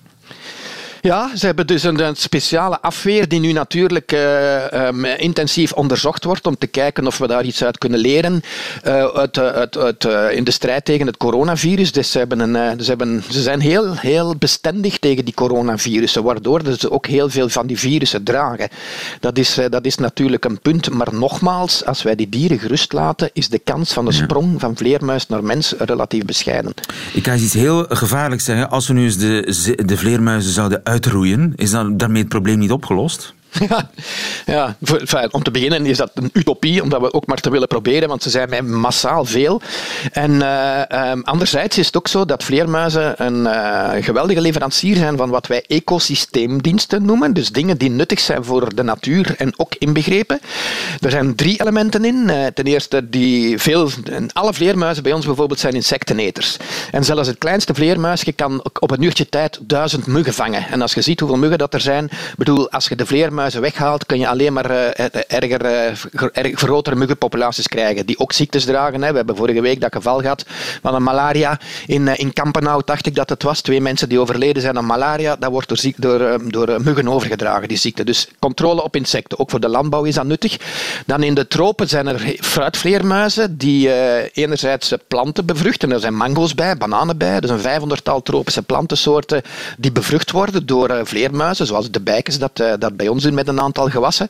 Ja, 1.08 1.36
ze 1.36 1.46
hebben 1.46 1.66
dus 1.66 1.82
een, 1.82 2.00
een 2.00 2.16
speciale 2.16 2.80
afweer 2.80 3.28
die 3.28 3.40
nu 3.40 3.52
natuurlijk 3.52 4.12
uh, 4.12 4.86
um, 4.86 5.04
intensief 5.04 5.72
onderzocht 5.72 6.24
wordt 6.24 6.46
om 6.46 6.58
te 6.58 6.66
kijken 6.66 7.06
of 7.06 7.18
we 7.18 7.26
daar 7.26 7.44
iets 7.44 7.64
uit 7.64 7.78
kunnen 7.78 7.98
leren 7.98 8.42
uh, 8.86 9.04
uit, 9.04 9.38
uit, 9.38 9.76
uit, 9.76 10.04
uh, 10.04 10.36
in 10.36 10.44
de 10.44 10.50
strijd 10.50 10.84
tegen 10.84 11.06
het 11.06 11.16
coronavirus. 11.16 11.92
Dus 11.92 12.10
ze, 12.10 12.18
hebben 12.18 12.40
een, 12.40 12.80
ze, 12.84 12.88
hebben, 12.88 13.22
ze 13.30 13.42
zijn 13.42 13.60
heel, 13.60 13.94
heel 13.94 14.36
bestendig 14.36 14.98
tegen 14.98 15.24
die 15.24 15.34
coronavirussen, 15.34 16.22
waardoor 16.22 16.60
ze 16.78 16.90
ook 16.90 17.06
heel 17.06 17.28
veel 17.28 17.48
van 17.48 17.66
die 17.66 17.78
virussen 17.78 18.24
dragen. 18.24 18.68
Dat 19.20 19.38
is, 19.38 19.58
dat 19.70 19.84
is 19.84 19.96
natuurlijk 19.96 20.44
een 20.44 20.60
punt, 20.60 20.90
maar 20.90 21.08
nogmaals, 21.12 21.84
als 21.84 22.02
wij 22.02 22.14
die 22.14 22.28
dieren 22.28 22.58
gerust 22.58 22.92
laten, 22.92 23.30
is 23.32 23.48
de 23.48 23.58
kans 23.58 23.92
van 23.92 24.04
de 24.04 24.12
sprong 24.12 24.60
van 24.60 24.76
vleermuis 24.76 25.26
naar 25.26 25.44
mens 25.44 25.74
relatief 25.78 26.24
bescheiden. 26.24 26.72
Ik 27.12 27.26
ga 27.26 27.32
eens 27.32 27.42
iets 27.42 27.54
heel 27.54 27.86
gevaarlijks 27.88 28.44
zeggen. 28.44 28.70
Als 28.70 28.86
we 28.86 28.94
nu 28.94 29.04
eens 29.04 29.18
de, 29.18 29.82
de 29.84 29.96
vleermuizen 29.96 30.52
zouden 30.52 30.80
uit 30.84 30.96
uitroeien. 31.04 31.52
Is 31.56 31.70
dat, 31.70 31.98
daarmee 31.98 32.20
het 32.20 32.28
probleem 32.28 32.58
niet 32.58 32.72
opgelost? 32.72 33.34
Ja, 33.68 33.90
ja 34.46 34.76
om 35.30 35.42
te 35.42 35.50
beginnen 35.50 35.86
is 35.86 35.96
dat 35.96 36.10
een 36.14 36.30
utopie, 36.32 36.82
omdat 36.82 37.00
we 37.00 37.12
ook 37.12 37.26
maar 37.26 37.40
te 37.40 37.50
willen 37.50 37.68
proberen, 37.68 38.08
want 38.08 38.22
ze 38.22 38.30
zijn 38.30 38.48
mij 38.48 38.62
massaal 38.62 39.24
veel. 39.24 39.60
En 40.12 40.30
uh, 40.30 41.10
um, 41.10 41.22
anderzijds 41.24 41.78
is 41.78 41.86
het 41.86 41.96
ook 41.96 42.08
zo 42.08 42.24
dat 42.24 42.44
vleermuizen 42.44 43.24
een 43.26 43.40
uh, 43.40 43.90
geweldige 44.00 44.40
leverancier 44.40 44.96
zijn 44.96 45.16
van 45.16 45.30
wat 45.30 45.46
wij 45.46 45.64
ecosysteemdiensten 45.66 47.04
noemen, 47.04 47.32
dus 47.32 47.50
dingen 47.50 47.78
die 47.78 47.90
nuttig 47.90 48.20
zijn 48.20 48.44
voor 48.44 48.74
de 48.74 48.82
natuur 48.82 49.34
en 49.38 49.52
ook 49.56 49.74
inbegrepen. 49.74 50.40
Er 51.00 51.10
zijn 51.10 51.34
drie 51.34 51.60
elementen 51.60 52.04
in. 52.04 52.24
Uh, 52.26 52.46
ten 52.46 52.64
eerste, 52.64 53.08
die 53.08 53.58
veel, 53.58 53.90
alle 54.32 54.54
vleermuizen 54.54 55.02
bij 55.02 55.12
ons 55.12 55.26
bijvoorbeeld 55.26 55.60
zijn 55.60 55.74
insecteneters. 55.74 56.56
En 56.90 57.04
zelfs 57.04 57.28
het 57.28 57.38
kleinste 57.38 57.74
vleermuisje 57.74 58.32
kan 58.32 58.64
op 58.80 58.90
een 58.90 59.02
uurtje 59.02 59.28
tijd 59.28 59.58
duizend 59.62 60.06
muggen 60.06 60.34
vangen. 60.34 60.66
En 60.70 60.82
als 60.82 60.94
je 60.94 61.00
ziet 61.00 61.20
hoeveel 61.20 61.38
muggen 61.38 61.58
dat 61.58 61.74
er 61.74 61.80
zijn, 61.80 62.10
bedoel, 62.36 62.70
als 62.70 62.88
je 62.88 62.96
de 62.96 63.06
vleermuizen 63.38 63.60
muizen 63.60 63.60
weghaalt, 63.60 64.06
kun 64.06 64.18
je 64.18 64.28
alleen 64.28 64.52
maar 64.52 64.70
uh, 64.70 64.86
erger, 65.28 65.92
uh, 66.34 66.54
grotere 66.54 66.96
muggenpopulaties 66.96 67.68
krijgen, 67.68 68.06
die 68.06 68.18
ook 68.18 68.32
ziektes 68.32 68.64
dragen. 68.64 69.02
Hè. 69.02 69.10
We 69.10 69.16
hebben 69.16 69.36
vorige 69.36 69.60
week 69.60 69.80
dat 69.80 69.92
geval 69.92 70.20
gehad 70.20 70.44
van 70.82 70.94
een 70.94 71.02
malaria 71.02 71.58
in, 71.86 72.06
uh, 72.06 72.12
in 72.16 72.32
Kampenau, 72.32 72.82
dacht 72.84 73.06
ik 73.06 73.14
dat 73.14 73.28
het 73.28 73.42
was. 73.42 73.60
Twee 73.60 73.80
mensen 73.80 74.08
die 74.08 74.18
overleden 74.18 74.62
zijn 74.62 74.76
aan 74.76 74.86
malaria, 74.86 75.36
dat 75.36 75.50
wordt 75.50 75.68
door, 75.68 76.18
door, 76.18 76.50
door 76.50 76.82
muggen 76.82 77.08
overgedragen, 77.08 77.68
die 77.68 77.76
ziekte. 77.76 78.04
Dus 78.04 78.28
controle 78.38 78.82
op 78.82 78.96
insecten, 78.96 79.38
ook 79.38 79.50
voor 79.50 79.60
de 79.60 79.68
landbouw 79.68 80.04
is 80.04 80.14
dat 80.14 80.24
nuttig. 80.24 80.56
Dan 81.06 81.22
in 81.22 81.34
de 81.34 81.46
tropen 81.46 81.88
zijn 81.88 82.06
er 82.06 82.34
fruitvleermuizen 82.40 83.58
die 83.58 83.90
enerzijds 84.32 84.92
planten 85.08 85.46
bevruchten. 85.46 85.92
Er 85.92 86.00
zijn 86.00 86.16
mango's 86.16 86.54
bij, 86.54 86.76
bananen 86.76 87.18
bij. 87.18 87.36
Er 87.40 87.46
zijn 87.46 87.60
vijfhonderdtal 87.60 88.22
tropische 88.22 88.62
plantensoorten 88.62 89.42
die 89.78 89.92
bevrucht 89.92 90.30
worden 90.30 90.66
door 90.66 91.00
vleermuizen, 91.04 91.66
zoals 91.66 91.90
de 91.90 92.00
bijkens 92.00 92.38
dat, 92.38 92.56
dat 92.78 92.96
bij 92.96 93.08
ons 93.08 93.24
met 93.34 93.48
een 93.48 93.60
aantal 93.60 93.88
gewassen. 93.88 94.28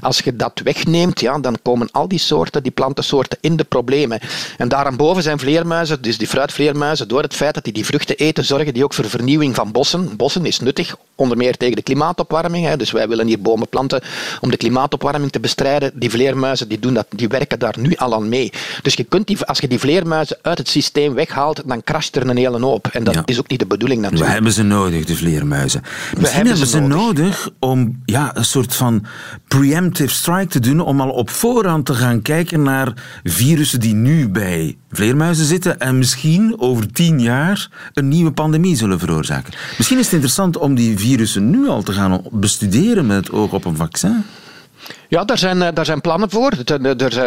Als 0.00 0.18
je 0.18 0.36
dat 0.36 0.60
wegneemt, 0.64 1.20
ja, 1.20 1.38
dan 1.38 1.58
komen 1.62 1.88
al 1.92 2.08
die 2.08 2.18
soorten, 2.18 2.62
die 2.62 2.72
plantensoorten, 2.72 3.38
in 3.40 3.56
de 3.56 3.64
problemen. 3.64 4.20
En 4.58 4.68
daarboven 4.68 5.22
zijn 5.22 5.38
vleermuizen, 5.38 6.02
dus 6.02 6.18
die 6.18 6.26
fruitvleermuizen, 6.26 7.08
door 7.08 7.22
het 7.22 7.34
feit 7.34 7.54
dat 7.54 7.64
die 7.64 7.72
die 7.72 7.84
vruchten 7.84 8.16
eten, 8.16 8.44
zorgen 8.44 8.74
die 8.74 8.84
ook 8.84 8.94
voor 8.94 9.08
vernieuwing 9.08 9.54
van 9.54 9.72
bossen. 9.72 10.16
Bossen 10.16 10.46
is 10.46 10.60
nuttig, 10.60 10.96
onder 11.14 11.36
meer 11.36 11.56
tegen 11.56 11.76
de 11.76 11.82
klimaatopwarming. 11.82 12.66
Hè. 12.66 12.76
Dus 12.76 12.90
wij 12.90 13.08
willen 13.08 13.26
hier 13.26 13.40
bomen 13.40 13.68
planten 13.68 14.00
om 14.40 14.50
de 14.50 14.56
klimaatopwarming 14.56 15.32
te 15.32 15.40
bestrijden. 15.40 15.92
Die 15.94 16.10
vleermuizen 16.10 16.68
die 16.68 16.78
doen 16.78 16.94
dat, 16.94 17.06
die 17.10 17.28
werken 17.28 17.58
daar 17.58 17.74
nu 17.78 17.94
al 17.96 18.14
aan 18.14 18.28
mee. 18.28 18.52
Dus 18.82 18.94
je 18.94 19.04
kunt 19.04 19.26
die, 19.26 19.44
als 19.44 19.58
je 19.58 19.68
die 19.68 19.78
vleermuizen 19.78 20.38
uit 20.42 20.58
het 20.58 20.68
systeem 20.68 21.14
weghaalt, 21.14 21.62
dan 21.66 21.82
crasht 21.82 22.16
er 22.16 22.28
een 22.28 22.36
hele 22.36 22.60
hoop. 22.60 22.86
En 22.86 23.04
dat 23.04 23.22
is 23.24 23.38
ook 23.38 23.48
niet 23.48 23.58
de 23.58 23.66
bedoeling 23.66 24.00
natuurlijk. 24.00 24.28
We 24.28 24.34
hebben 24.34 24.52
ze 24.52 24.62
nodig, 24.62 25.04
de 25.04 25.16
vleermuizen. 25.16 25.80
Misschien 25.80 26.42
we 26.42 26.48
hebben, 26.48 26.66
ze, 26.66 26.80
nodig. 26.80 26.96
nodig 26.96 27.48
om 27.58 28.02
ja, 28.04 28.32
een 28.40 28.46
soort 28.46 28.74
van 28.74 29.04
preemptive 29.48 30.14
strike 30.14 30.46
te 30.46 30.60
doen 30.60 30.80
om 30.80 31.00
al 31.00 31.10
op 31.10 31.30
voorhand 31.30 31.86
te 31.86 31.94
gaan 31.94 32.22
kijken 32.22 32.62
naar 32.62 32.92
virussen 33.24 33.80
die 33.80 33.94
nu 33.94 34.28
bij 34.28 34.76
vleermuizen 34.90 35.44
zitten 35.44 35.80
en 35.80 35.98
misschien 35.98 36.54
over 36.58 36.92
tien 36.92 37.20
jaar 37.20 37.68
een 37.92 38.08
nieuwe 38.08 38.32
pandemie 38.32 38.76
zullen 38.76 38.98
veroorzaken. 38.98 39.52
Misschien 39.76 39.98
is 39.98 40.04
het 40.04 40.12
interessant 40.12 40.56
om 40.56 40.74
die 40.74 40.98
virussen 40.98 41.50
nu 41.50 41.68
al 41.68 41.82
te 41.82 41.92
gaan 41.92 42.22
bestuderen 42.30 43.06
met 43.06 43.16
het 43.16 43.32
oog 43.32 43.52
op 43.52 43.64
een 43.64 43.76
vaccin. 43.76 44.24
Ja, 45.10 45.24
daar 45.24 45.38
zijn, 45.38 45.62
eh, 45.62 45.68
daar 45.74 45.84
zijn 45.84 46.00
plannen 46.00 46.30
voor. 46.30 46.52
Er, 46.64 47.00
er, 47.02 47.18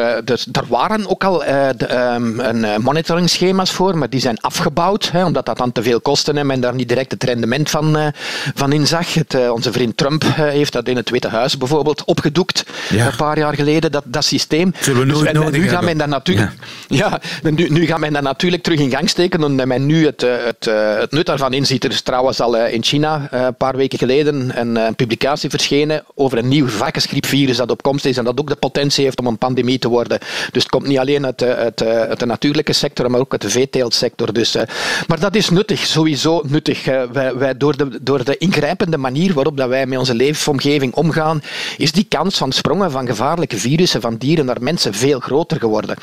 er 0.51 0.63
waren 0.67 1.09
ook 1.09 1.23
al 1.23 1.43
uh, 1.43 1.69
de, 1.77 1.95
um, 1.95 2.39
een 2.39 2.63
eh, 2.63 2.77
monitoringsschema's 2.77 3.71
voor, 3.71 3.97
maar 3.97 4.09
die 4.09 4.19
zijn 4.19 4.41
afgebouwd, 4.41 5.09
hè, 5.11 5.25
omdat 5.25 5.45
dat 5.45 5.57
dan 5.57 5.71
te 5.71 5.83
veel 5.83 6.01
kostte 6.01 6.31
en 6.31 6.45
men 6.45 6.61
daar 6.61 6.73
niet 6.73 6.87
direct 6.87 7.11
het 7.11 7.23
rendement 7.23 7.69
van, 7.69 7.97
uh, 7.97 8.07
van 8.55 8.71
inzag. 8.71 9.13
Het, 9.13 9.49
onze 9.49 9.71
vriend 9.71 9.97
Trump 9.97 10.23
heeft 10.35 10.73
dat 10.73 10.87
in 10.87 10.95
het 10.95 11.09
Witte 11.09 11.27
Huis 11.27 11.57
bijvoorbeeld 11.57 12.03
opgedoekt, 12.03 12.65
een 12.89 13.15
paar 13.17 13.37
jaar 13.37 13.53
geleden, 13.53 13.91
dat, 13.91 14.03
dat 14.05 14.25
systeem. 14.25 14.73
Zullen 14.79 15.07
we 15.07 15.33
dus, 15.33 15.51
nu 15.51 15.67
gaan 15.67 15.85
men 15.85 15.97
dat 15.97 16.07
natuurlijk, 16.07 16.51
ja. 16.87 17.19
ja 17.43 17.51
nu, 17.51 17.69
nu 17.69 17.85
gaat 17.85 17.99
men 17.99 18.13
dat 18.13 18.23
natuurlijk 18.23 18.63
terug 18.63 18.79
in 18.79 18.89
gang 18.89 19.09
steken, 19.09 19.43
omdat 19.43 19.67
men 19.67 19.85
nu 19.85 20.05
het, 20.05 20.21
het, 20.21 20.65
het 20.99 21.11
nut 21.11 21.25
daarvan 21.25 21.53
inziet. 21.53 21.83
Er 21.83 21.91
is 21.91 22.01
trouwens 22.01 22.39
al 22.39 22.57
in 22.57 22.83
China 22.83 23.27
een 23.31 23.55
paar 23.55 23.75
weken 23.75 23.97
geleden 23.97 24.59
een 24.59 24.95
publicatie 24.95 25.49
verschenen 25.49 26.03
over 26.15 26.37
een 26.37 26.47
nieuw 26.47 26.67
varkensgriepvirus 26.67 27.42
dat 27.51 27.71
op 27.71 27.83
komst 27.83 28.05
is 28.05 28.17
en 28.17 28.23
dat 28.23 28.39
ook 28.39 28.49
de 28.49 28.55
potentie 28.55 29.03
heeft 29.03 29.19
om 29.19 29.27
een 29.27 29.37
pandemie 29.37 29.79
te 29.79 29.87
worden. 29.87 30.19
Dus 30.51 30.63
het 30.63 30.71
komt 30.71 30.87
niet 30.87 30.97
alleen 30.97 31.25
uit, 31.25 31.43
uit, 31.43 31.83
uit 31.83 32.19
de 32.19 32.25
natuurlijke 32.25 32.73
sector, 32.73 33.11
maar 33.11 33.19
ook 33.19 33.31
uit 33.31 33.41
de 33.41 33.49
veeteeltsector. 33.49 34.33
Dus, 34.33 34.55
eh, 34.55 34.63
maar 35.07 35.19
dat 35.19 35.35
is 35.35 35.49
nuttig, 35.49 35.85
sowieso 35.85 36.41
nuttig. 36.45 36.85
Wij, 37.11 37.35
wij, 37.35 37.57
door, 37.57 37.77
de, 37.77 37.99
door 38.01 38.23
de 38.23 38.37
ingrijpende 38.37 38.97
manier 38.97 39.33
waarop 39.33 39.57
dat 39.57 39.69
wij 39.69 39.85
met 39.85 39.99
onze 39.99 40.15
leefomgeving 40.15 40.93
omgaan, 40.93 41.41
is 41.77 41.91
die 41.91 42.05
kans 42.09 42.37
van 42.37 42.51
sprongen 42.51 42.91
van 42.91 43.07
gevaarlijke 43.07 43.57
virussen 43.57 44.01
van 44.01 44.17
dieren 44.17 44.45
naar 44.45 44.61
mensen 44.61 44.93
veel 44.93 45.19
groter 45.19 45.59
geworden. 45.59 45.95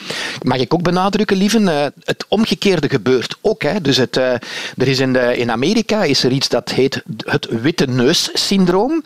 Mag 0.42 0.58
ik 0.58 0.74
ook 0.74 0.82
benadrukken, 0.82 1.36
lieven, 1.36 1.68
eh, 1.68 1.86
het 2.04 2.24
omgekeerde 2.28 2.88
gebeurt 2.88 3.36
ook. 3.40 3.62
Hè. 3.62 3.80
Dus 3.80 3.96
het, 3.96 4.16
eh, 4.16 4.32
er 4.76 4.88
is 4.88 4.98
in, 4.98 5.12
de, 5.12 5.36
in 5.36 5.50
Amerika 5.50 6.04
is 6.04 6.24
er 6.24 6.30
iets 6.30 6.48
dat 6.48 6.70
heet 6.70 7.02
het 7.24 7.48
witte 7.62 7.86
neus 7.86 8.30
syndroom. 8.32 9.02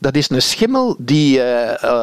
Dat 0.00 0.16
is 0.16 0.30
een 0.30 0.42
schimmel 0.42 0.96
die 0.98 1.40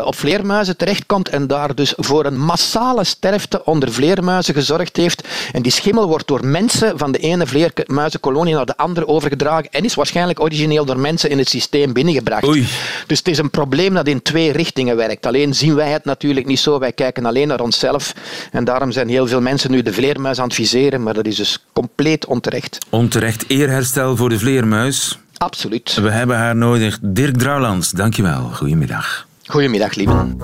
op 0.05 0.15
vleermuizen 0.15 0.77
terechtkomt 0.77 1.29
en 1.29 1.47
daar 1.47 1.75
dus 1.75 1.93
voor 1.97 2.25
een 2.25 2.39
massale 2.39 3.03
sterfte 3.03 3.65
onder 3.65 3.91
vleermuizen 3.91 4.53
gezorgd 4.53 4.97
heeft. 4.97 5.27
En 5.51 5.61
die 5.61 5.71
schimmel 5.71 6.07
wordt 6.07 6.27
door 6.27 6.45
mensen 6.45 6.97
van 6.97 7.11
de 7.11 7.17
ene 7.17 7.47
vleermuizenkolonie 7.47 8.53
naar 8.53 8.65
de 8.65 8.77
andere 8.77 9.07
overgedragen 9.07 9.71
en 9.71 9.83
is 9.83 9.95
waarschijnlijk 9.95 10.39
origineel 10.39 10.85
door 10.85 10.99
mensen 10.99 11.29
in 11.29 11.37
het 11.37 11.49
systeem 11.49 11.93
binnengebracht. 11.93 12.47
Oei. 12.47 12.67
Dus 13.07 13.17
het 13.17 13.27
is 13.27 13.37
een 13.37 13.49
probleem 13.49 13.93
dat 13.93 14.07
in 14.07 14.21
twee 14.21 14.51
richtingen 14.51 14.95
werkt. 14.95 15.25
Alleen 15.25 15.53
zien 15.53 15.75
wij 15.75 15.89
het 15.89 16.05
natuurlijk 16.05 16.45
niet 16.45 16.59
zo. 16.59 16.79
Wij 16.79 16.91
kijken 16.91 17.25
alleen 17.25 17.47
naar 17.47 17.59
onszelf. 17.59 18.13
En 18.51 18.63
daarom 18.63 18.91
zijn 18.91 19.09
heel 19.09 19.27
veel 19.27 19.41
mensen 19.41 19.71
nu 19.71 19.81
de 19.81 19.93
vleermuis 19.93 20.39
aan 20.39 20.45
het 20.45 20.55
viseren, 20.55 21.03
maar 21.03 21.13
dat 21.13 21.25
is 21.25 21.35
dus 21.35 21.65
compleet 21.73 22.25
onterecht. 22.25 22.77
Onterecht 22.89 23.45
eerherstel 23.47 24.15
voor 24.15 24.29
de 24.29 24.39
vleermuis. 24.39 25.19
Absoluut. 25.37 25.93
We 26.01 26.11
hebben 26.11 26.37
haar 26.37 26.55
nodig. 26.55 26.99
Dirk 27.01 27.37
Drouwlands, 27.37 27.91
dankjewel. 27.91 28.49
Goedemiddag. 28.53 29.27
Goedemiddag, 29.47 29.95
lieve. 29.95 30.35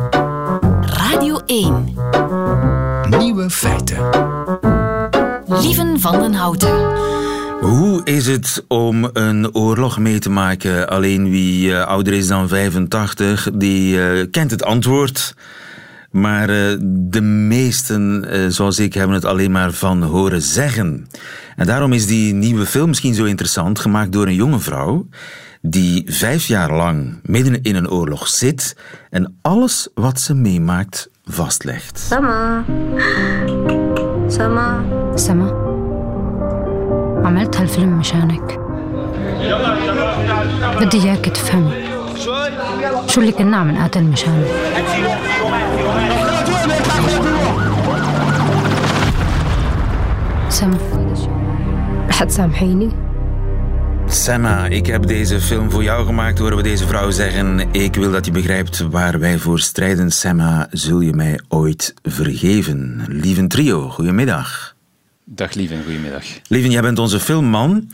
Radio 0.82 1.40
1. 1.46 1.96
Nieuwe 3.10 3.50
feiten. 3.50 3.98
Lieven 5.46 6.00
van 6.00 6.20
den 6.20 6.34
Houten. 6.34 6.80
Hoe 7.60 8.02
is 8.04 8.28
het 8.28 8.66
om 8.68 9.10
een 9.14 9.56
oorlog 9.56 9.98
mee 10.00 10.20
te 10.20 10.30
maken? 10.30 10.90
Alleen 10.90 11.30
wie 11.30 11.70
uh, 11.70 11.84
ouder 11.84 12.14
is 12.14 12.28
dan 12.28 12.48
85, 12.48 13.50
die 13.54 13.96
uh, 13.96 14.26
kent 14.32 14.52
het 14.52 14.64
antwoord. 14.64 15.36
Maar 16.12 16.50
uh, 16.50 16.78
de 16.90 17.22
meesten, 17.22 18.26
zoals 18.54 18.80
ik, 18.80 18.94
hebben 18.94 19.16
het 19.16 19.26
alleen 19.26 19.52
maar 19.52 19.72
van 19.72 20.04
horen 20.04 20.42
zeggen. 20.42 21.08
En 21.56 21.66
daarom 21.66 21.94
is 21.94 22.08
die 22.08 22.34
nieuwe 22.34 22.66
film 22.66 22.88
misschien 22.88 23.14
zo 23.14 23.24
interessant, 23.24 23.80
gemaakt 23.80 24.12
door 24.12 24.28
een 24.28 24.36
jonge 24.36 24.60
vrouw 24.60 25.08
die 25.61 26.05
vijf 26.07 26.47
jaar 26.47 26.73
lang 26.73 27.21
midden 27.23 27.63
in 27.63 27.77
een 27.77 27.91
oorlog 27.91 28.29
zit 28.29 28.77
en 29.11 29.37
alles 29.43 29.89
wat 29.95 30.21
ze 30.21 30.35
meemaakt 30.35 31.11
vastlegt. 31.25 31.99
Sama. 31.99 32.65
Sama. 34.29 34.97
سما 35.17 35.51
عملت 37.25 37.57
هالفيلم 37.57 37.99
مشانك 37.99 38.61
بدي 40.81 41.03
اياك 41.03 41.25
تفهمي 41.29 41.85
شو 43.07 43.21
اللي 43.21 43.33
كنا 43.33 43.57
عم 43.57 43.71
نقاتل 43.71 44.03
مشانه 44.03 44.47
سما 50.49 50.79
رح 52.09 52.25
تسامحيني 52.25 52.91
Semma, 54.12 54.66
ik 54.66 54.86
heb 54.86 55.08
deze 55.08 55.42
film 55.42 55.72
voor 55.72 55.84
jou 55.84 56.06
gemaakt, 56.06 56.40
horen 56.40 56.58
we 56.58 56.64
deze 56.64 56.88
vrouw 56.88 57.12
zeggen. 57.12 57.74
Ik 57.74 57.96
wil 57.96 58.12
dat 58.12 58.26
je 58.26 58.32
begrijpt 58.32 58.80
waar 58.80 59.20
wij 59.20 59.38
voor 59.38 59.60
strijden. 59.60 60.12
Semma, 60.12 60.68
zul 60.72 61.00
je 61.00 61.14
mij 61.14 61.40
ooit 61.48 61.94
vergeven? 62.04 63.06
Lieven 63.08 63.48
trio, 63.48 63.90
goedemiddag. 63.90 64.76
Dag 65.26 65.54
Lieven, 65.54 65.84
goedemiddag. 65.84 66.24
Lieven, 66.48 66.72
jij 66.72 66.82
bent 66.82 67.00
onze 67.00 67.20
filmman 67.20 67.90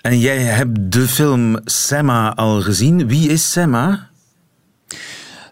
en 0.00 0.18
jij 0.18 0.38
hebt 0.38 0.92
de 0.92 1.08
film 1.08 1.60
Semma 1.64 2.34
al 2.34 2.60
gezien. 2.60 3.08
Wie 3.08 3.28
is 3.28 3.52
Semma? 3.52 4.08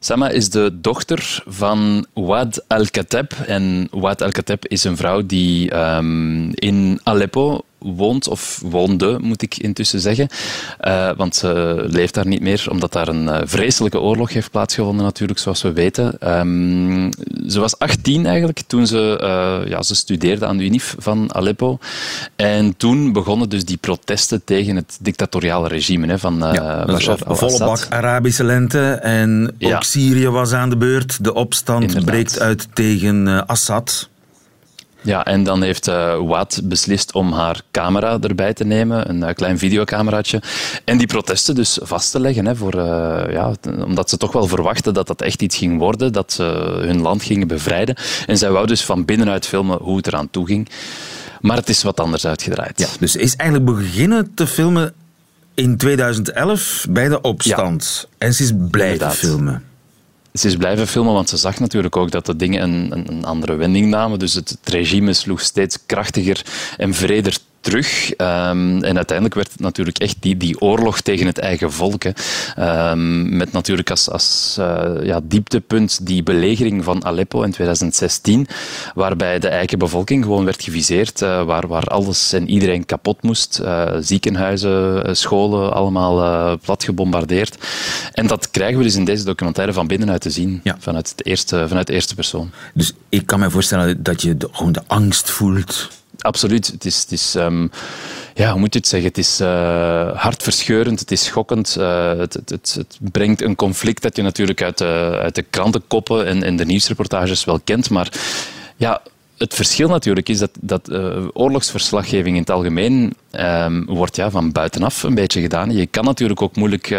Sama 0.01 0.29
is 0.29 0.51
de 0.51 0.79
dochter 0.81 1.43
van 1.47 2.07
Wad 2.13 2.65
al-Kateb. 2.67 3.33
En 3.47 3.89
Wad 3.91 4.23
al-Kateb 4.23 4.67
is 4.67 4.85
een 4.85 4.97
vrouw 4.97 5.27
die 5.27 5.77
um, 5.77 6.51
in 6.55 7.01
Aleppo 7.03 7.65
woont, 7.81 8.29
of 8.29 8.61
woonde, 8.65 9.19
moet 9.21 9.43
ik 9.43 9.57
intussen 9.57 10.01
zeggen. 10.01 10.29
Uh, 10.81 11.11
want 11.17 11.37
ze 11.37 11.85
leeft 11.87 12.15
daar 12.15 12.27
niet 12.27 12.41
meer, 12.41 12.67
omdat 12.71 12.93
daar 12.93 13.09
een 13.09 13.25
uh, 13.25 13.39
vreselijke 13.45 14.01
oorlog 14.01 14.33
heeft 14.33 14.51
plaatsgevonden, 14.51 15.05
natuurlijk, 15.05 15.39
zoals 15.39 15.63
we 15.63 15.73
weten. 15.73 16.39
Um, 16.39 17.11
ze 17.49 17.61
was 17.61 17.79
18 17.79 18.27
eigenlijk 18.27 18.63
toen 18.67 18.87
ze, 18.87 19.19
uh, 19.23 19.71
ja, 19.71 19.83
ze 19.83 19.95
studeerde 19.95 20.47
aan 20.47 20.57
de 20.57 20.65
UNIF 20.65 20.95
van 20.99 21.35
Aleppo. 21.35 21.79
En 22.37 22.77
toen 22.77 23.13
begonnen 23.13 23.49
dus 23.49 23.65
die 23.65 23.77
protesten 23.77 24.45
tegen 24.45 24.77
het 24.77 24.99
dictatoriale 25.01 25.69
regime 25.69 26.07
hè, 26.07 26.19
van 26.19 26.39
ja, 26.39 26.85
Bashar 26.85 27.19
al-Assad. 27.25 27.39
Volle 27.39 27.59
bak 27.59 27.87
Arabische 27.91 28.45
lente 28.45 28.93
en 28.93 29.49
ook 29.49 29.69
ja. 29.69 29.81
Syrië 29.81 30.29
was 30.29 30.53
aan 30.53 30.71
de 30.71 30.77
beurt. 30.77 31.25
De 31.25 31.35
opstand 31.35 31.83
Inderdaad. 31.83 32.05
breekt 32.05 32.41
uit 32.41 32.69
tegen 32.73 33.47
Assad. 33.47 34.10
Ja, 35.03 35.25
en 35.25 35.45
dan 35.45 35.63
heeft 35.63 35.89
uh, 35.89 36.43
beslist 36.65 37.13
om 37.13 37.33
haar 37.33 37.63
camera 37.71 38.19
erbij 38.21 38.55
te 38.55 38.65
nemen, 38.65 39.09
een 39.09 39.17
uh, 39.17 39.29
klein 39.35 39.59
videocameraatje, 39.59 40.43
en 40.85 40.99
die 40.99 41.07
protesten 41.07 41.55
dus 41.55 41.79
vast 41.83 42.11
te 42.11 42.21
leggen, 42.21 42.47
hè, 42.47 42.57
voor, 42.57 42.75
uh, 42.75 43.33
ja, 43.33 43.53
omdat 43.85 44.11
ze 44.11 44.17
toch 44.17 44.33
wel 44.33 44.47
verwachten 44.47 44.95
dat 44.95 45.07
dat 45.07 45.23
echt 45.23 45.43
iets 45.43 45.57
ging 45.57 45.79
worden, 45.79 46.13
dat 46.13 46.33
ze 46.33 46.43
hun 46.81 47.01
land 47.01 47.23
gingen 47.23 47.49
bevrijden. 47.49 47.97
En 48.27 48.39
zij 48.39 48.51
wou 48.51 48.67
dus 48.67 48.85
van 48.85 49.05
binnenuit 49.05 49.47
filmen 49.47 49.79
hoe 49.83 49.97
het 49.97 50.07
eraan 50.07 50.31
toe 50.31 50.47
ging. 50.47 50.69
Maar 51.41 51.57
het 51.57 51.69
is 51.69 51.83
wat 51.83 52.01
anders 52.01 52.27
uitgedraaid. 52.27 52.79
Ja, 52.79 52.87
dus 53.01 53.17
is 53.17 53.37
eigenlijk 53.37 53.79
beginnen 53.79 54.35
te 54.35 54.47
filmen 54.47 54.93
in 55.55 55.77
2011 55.77 56.87
bij 56.91 57.09
de 57.09 57.21
opstand. 57.21 58.07
Ja, 58.09 58.27
en 58.27 58.35
ze 58.35 58.43
is 58.43 58.51
inderdaad. 58.51 59.15
filmen 59.15 59.65
ze 60.33 60.47
is 60.47 60.57
blijven 60.57 60.87
filmen, 60.87 61.13
want 61.13 61.29
ze 61.29 61.37
zag 61.37 61.59
natuurlijk 61.59 61.97
ook 61.97 62.11
dat 62.11 62.27
de 62.27 62.37
dingen 62.37 62.63
een, 62.63 63.05
een 63.09 63.25
andere 63.25 63.55
wending 63.55 63.87
namen. 63.87 64.19
Dus 64.19 64.35
het, 64.35 64.59
regime 64.65 65.13
sloeg 65.13 65.41
steeds 65.41 65.79
krachtiger 65.87 66.43
en 66.77 66.95
vreder 66.95 67.39
terug. 67.61 68.11
Um, 68.17 68.83
en 68.83 68.97
uiteindelijk 68.97 69.35
werd 69.35 69.53
het 69.53 69.61
natuurlijk 69.61 69.99
echt 69.99 70.17
die, 70.21 70.37
die 70.37 70.61
oorlog 70.61 71.01
tegen 71.01 71.27
het 71.27 71.39
eigen 71.39 71.73
volk. 71.73 72.05
Um, 72.59 73.37
met 73.37 73.53
natuurlijk 73.53 73.91
als, 73.91 74.11
als 74.11 74.57
uh, 74.61 74.91
ja, 75.03 75.21
dieptepunt 75.23 76.07
die 76.07 76.23
belegering 76.23 76.85
van 76.85 77.05
Aleppo 77.05 77.43
in 77.43 77.51
2016, 77.51 78.47
waarbij 78.95 79.39
de 79.39 79.49
eigen 79.49 79.79
bevolking 79.79 80.25
gewoon 80.25 80.45
werd 80.45 80.63
geviseerd, 80.63 81.23
uh, 81.23 81.45
waar, 81.45 81.67
waar 81.67 81.85
alles 81.85 82.33
en 82.33 82.49
iedereen 82.49 82.87
kapot 82.87 83.23
moest. 83.23 83.61
Uh, 83.63 83.93
ziekenhuizen, 84.01 85.17
scholen, 85.17 85.73
allemaal 85.73 86.59
plat 86.59 86.85
gebombardeerd. 86.85 87.59
En 88.13 88.27
dat 88.27 88.51
krijgen 88.51 88.79
we 88.79 88.85
dus 88.85 88.95
in 88.95 89.05
deze 89.05 89.25
documentaire 89.25 89.73
van 89.73 89.87
binnenuit 89.87 90.21
te 90.21 90.31
zien, 90.31 90.61
ja. 90.63 90.77
vanuit, 90.79 91.13
de 91.17 91.23
eerste, 91.23 91.69
vanuit 91.69 91.87
de 91.87 91.93
eerste 91.93 92.15
persoon. 92.15 92.51
Dus 92.75 92.93
ik 93.09 93.27
kan 93.27 93.41
me 93.41 93.51
voorstellen 93.51 94.03
dat 94.03 94.23
je 94.23 94.37
de, 94.37 94.49
gewoon 94.53 94.73
de 94.73 94.83
angst 94.87 95.31
voelt 95.31 96.00
Absoluut. 96.21 96.67
Het 96.67 96.85
is, 96.85 97.01
het 97.01 97.13
is 97.13 97.35
um, 97.35 97.71
ja, 98.35 98.57
moet 98.57 98.73
je 98.73 98.79
het 98.79 98.89
zeggen? 98.89 99.09
Het 99.09 99.19
is 99.19 99.41
uh, 99.41 100.17
hartverscheurend, 100.17 101.01
het 101.01 101.11
is 101.11 101.25
schokkend. 101.25 101.77
Uh, 101.79 102.19
het, 102.19 102.35
het, 102.35 102.75
het, 102.75 102.99
brengt 103.01 103.43
een 103.43 103.57
conflict 103.57 104.03
dat 104.03 104.17
je 104.17 104.23
natuurlijk 104.23 104.63
uit 104.63 104.79
de, 104.79 105.19
uit 105.23 105.35
de 105.35 105.43
krantenkoppen 105.43 106.27
en, 106.27 106.43
en 106.43 106.57
de 106.57 106.65
nieuwsreportages 106.65 107.45
wel 107.45 107.61
kent. 107.65 107.91
Maar 107.91 108.13
ja, 108.77 109.03
het 109.37 109.55
verschil 109.55 109.89
natuurlijk 109.89 110.29
is 110.29 110.39
dat, 110.39 110.51
dat 110.61 110.89
uh, 110.91 111.27
oorlogsverslaggeving 111.33 112.35
in 112.35 112.41
het 112.41 112.51
algemeen 112.51 113.15
um, 113.33 113.85
wordt 113.87 114.17
ja, 114.17 114.31
van 114.31 114.53
buitenaf 114.53 115.03
een 115.03 115.15
beetje 115.15 115.41
gedaan. 115.41 115.71
Je 115.71 115.87
kan 115.87 116.05
natuurlijk 116.05 116.43
ook 116.43 116.57
moeilijk 116.57 116.91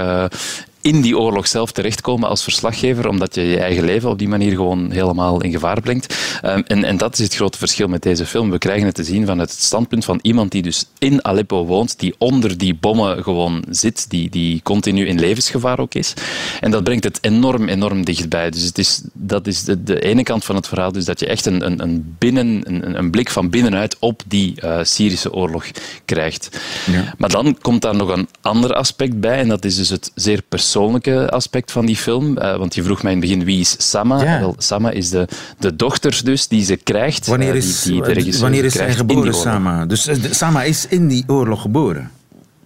in 0.81 1.01
die 1.01 1.17
oorlog 1.17 1.47
zelf 1.47 1.71
terechtkomen 1.71 2.29
als 2.29 2.43
verslaggever, 2.43 3.07
omdat 3.07 3.35
je 3.35 3.41
je 3.41 3.59
eigen 3.59 3.83
leven 3.83 4.09
op 4.09 4.17
die 4.17 4.27
manier 4.27 4.51
gewoon 4.51 4.91
helemaal 4.91 5.41
in 5.41 5.51
gevaar 5.51 5.81
brengt. 5.81 6.15
Um, 6.45 6.63
en, 6.67 6.83
en 6.83 6.97
dat 6.97 7.13
is 7.13 7.23
het 7.23 7.35
grote 7.35 7.57
verschil 7.57 7.87
met 7.87 8.03
deze 8.03 8.25
film. 8.25 8.51
We 8.51 8.57
krijgen 8.57 8.85
het 8.85 8.95
te 8.95 9.03
zien 9.03 9.25
vanuit 9.25 9.49
het 9.51 9.61
standpunt 9.61 10.05
van 10.05 10.19
iemand 10.21 10.51
die 10.51 10.61
dus 10.61 10.85
in 10.99 11.25
Aleppo 11.25 11.65
woont, 11.65 11.99
die 11.99 12.15
onder 12.17 12.57
die 12.57 12.75
bommen 12.75 13.23
gewoon 13.23 13.63
zit, 13.69 14.09
die, 14.09 14.29
die 14.29 14.61
continu 14.63 15.07
in 15.07 15.19
levensgevaar 15.19 15.79
ook 15.79 15.93
is. 15.93 16.13
En 16.59 16.71
dat 16.71 16.83
brengt 16.83 17.03
het 17.03 17.17
enorm, 17.21 17.67
enorm 17.67 18.05
dichtbij. 18.05 18.49
Dus 18.49 18.63
het 18.63 18.77
is, 18.77 19.01
dat 19.13 19.47
is 19.47 19.63
de, 19.63 19.83
de 19.83 20.01
ene 20.01 20.23
kant 20.23 20.43
van 20.43 20.55
het 20.55 20.67
verhaal, 20.67 20.91
dus 20.91 21.05
dat 21.05 21.19
je 21.19 21.27
echt 21.27 21.45
een, 21.45 21.65
een, 21.65 21.81
een 21.81 22.15
binnen, 22.17 22.61
een, 22.63 22.97
een 22.97 23.11
blik 23.11 23.29
van 23.29 23.49
binnenuit 23.49 23.95
op 23.99 24.21
die 24.27 24.53
uh, 24.63 24.79
Syrische 24.83 25.33
oorlog 25.33 25.65
krijgt. 26.05 26.59
Ja. 26.91 27.13
Maar 27.17 27.29
dan 27.29 27.57
komt 27.61 27.81
daar 27.81 27.95
nog 27.95 28.09
een 28.09 28.27
ander 28.41 28.73
aspect 28.73 29.19
bij, 29.19 29.37
en 29.37 29.47
dat 29.47 29.65
is 29.65 29.75
dus 29.75 29.89
het 29.89 30.11
zeer 30.15 30.41
persoonlijke 30.41 30.69
persoonlijke 30.71 31.29
aspect 31.29 31.71
van 31.71 31.85
die 31.85 31.95
film. 31.95 32.37
Uh, 32.37 32.57
want 32.57 32.75
je 32.75 32.83
vroeg 32.83 33.03
mij 33.03 33.11
in 33.11 33.17
het 33.17 33.27
begin 33.27 33.45
wie 33.45 33.59
is 33.59 33.75
Sama. 33.77 34.23
Ja. 34.23 34.39
Wel, 34.39 34.55
Sama 34.57 34.91
is 34.91 35.09
de, 35.09 35.27
de 35.59 35.75
dochter 35.75 36.21
dus 36.23 36.47
die 36.47 36.63
ze 36.63 36.75
krijgt. 36.75 37.27
Wanneer 37.27 37.55
is, 37.55 37.87
uh, 37.87 38.03
die, 38.03 38.23
die 38.23 38.39
wanneer 38.39 38.65
is 38.65 38.77
hij 38.77 38.93
geboren, 38.93 39.33
Sama? 39.33 39.85
Dus 39.85 40.09
Sama 40.29 40.63
is 40.63 40.87
in 40.87 41.07
die 41.07 41.23
oorlog 41.27 41.61
geboren? 41.61 42.11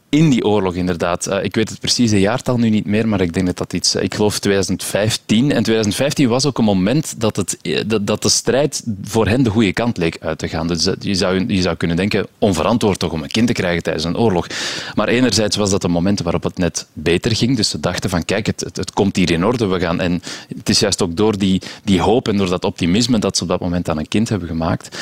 In 0.10 0.30
die 0.30 0.46
oorlog, 0.46 0.76
inderdaad. 0.76 1.28
Uh, 1.28 1.44
ik 1.44 1.56
weet 1.56 1.70
het 1.70 1.80
precieze 1.80 2.20
jaartal 2.20 2.58
nu 2.58 2.70
niet 2.70 2.86
meer, 2.86 3.08
maar 3.08 3.22
ik 3.22 3.34
denk 3.34 3.46
dat 3.46 3.58
dat 3.58 3.74
iets... 3.74 3.96
Ik 3.96 4.14
geloof 4.14 4.40
2015. 4.40 5.52
En 5.52 5.64
2015 5.64 6.28
was 6.28 6.46
ook 6.46 6.58
een 6.58 6.64
moment 6.64 7.14
dat, 7.18 7.36
het, 7.36 7.58
dat, 7.88 8.08
dat 8.08 8.22
de 8.22 8.30
strijd 8.30 8.84
voor 9.04 9.28
hen 9.28 9.44
de 9.44 9.50
goede 9.50 9.74
kant 9.74 9.98
leek 9.98 10.18
uit 10.20 10.38
te 10.38 10.48
gaan. 10.48 10.68
Dus 10.68 10.90
je 11.00 11.16
zou, 11.16 11.46
je 11.48 11.62
zou 11.62 11.76
kunnen 11.76 11.98
denken, 11.98 12.28
onverantwoord 12.40 13.00
toch 13.00 13.12
om 13.12 13.24
een 13.24 13.32
kind 13.32 13.48
te 13.48 13.54
krijgen 13.54 13.84
tijdens 13.84 14.06
een 14.06 14.18
oorlog. 14.18 14.48
Maar 14.96 15.08
enerzijds 15.08 15.56
was 15.56 15.70
dat 15.70 15.84
een 15.84 15.92
moment 15.92 16.22
waarop 16.22 16.44
het 16.44 16.58
net 16.58 16.88
beter 16.94 17.36
ging. 17.36 17.56
Dus 17.56 17.70
ze 17.70 17.80
dachten 17.80 18.10
van, 18.10 18.26
kijk, 18.26 18.46
het, 18.46 18.62
het, 18.74 18.94
komt 18.94 19.16
hier 19.16 19.32
in 19.32 19.46
orde. 19.46 19.66
We 19.66 19.80
gaan... 19.80 20.00
En 20.00 20.22
het 20.58 20.70
is 20.70 20.80
juist 20.80 21.02
ook 21.02 21.16
door 21.16 21.38
die, 21.38 21.62
die 21.84 22.02
hoop 22.02 22.28
en 22.28 22.38
door 22.38 22.50
dat 22.50 22.66
optimisme 22.66 23.20
dat 23.20 23.38
ze 23.38 23.44
op 23.44 23.50
dat 23.50 23.60
moment 23.60 23.90
aan 23.90 24.00
een 24.00 24.08
kind 24.08 24.30
hebben 24.30 24.48
gemaakt. 24.48 24.98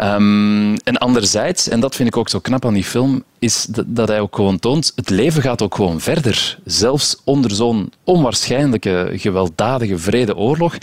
Um, 0.00 0.76
en 0.76 0.96
anderzijds, 0.98 1.68
en 1.68 1.80
dat 1.80 1.94
vind 1.94 2.08
ik 2.08 2.16
ook 2.16 2.28
zo 2.28 2.38
knap 2.38 2.66
aan 2.66 2.74
die 2.74 2.84
film, 2.84 3.22
is 3.44 3.66
dat, 3.86 4.08
hij 4.08 4.20
ook 4.20 4.36
gewoon 4.36 4.58
toont, 4.58 4.92
het 4.96 5.10
leven 5.10 5.42
gaat 5.42 5.62
ook 5.62 5.74
gewoon 5.74 6.00
verder. 6.00 6.58
Zelfs 6.64 7.16
onder 7.24 7.50
zo'n 7.50 7.92
onwaarschijnlijke, 8.04 9.12
gewelddadige 9.14 9.98
vredeoorlog 9.98 10.78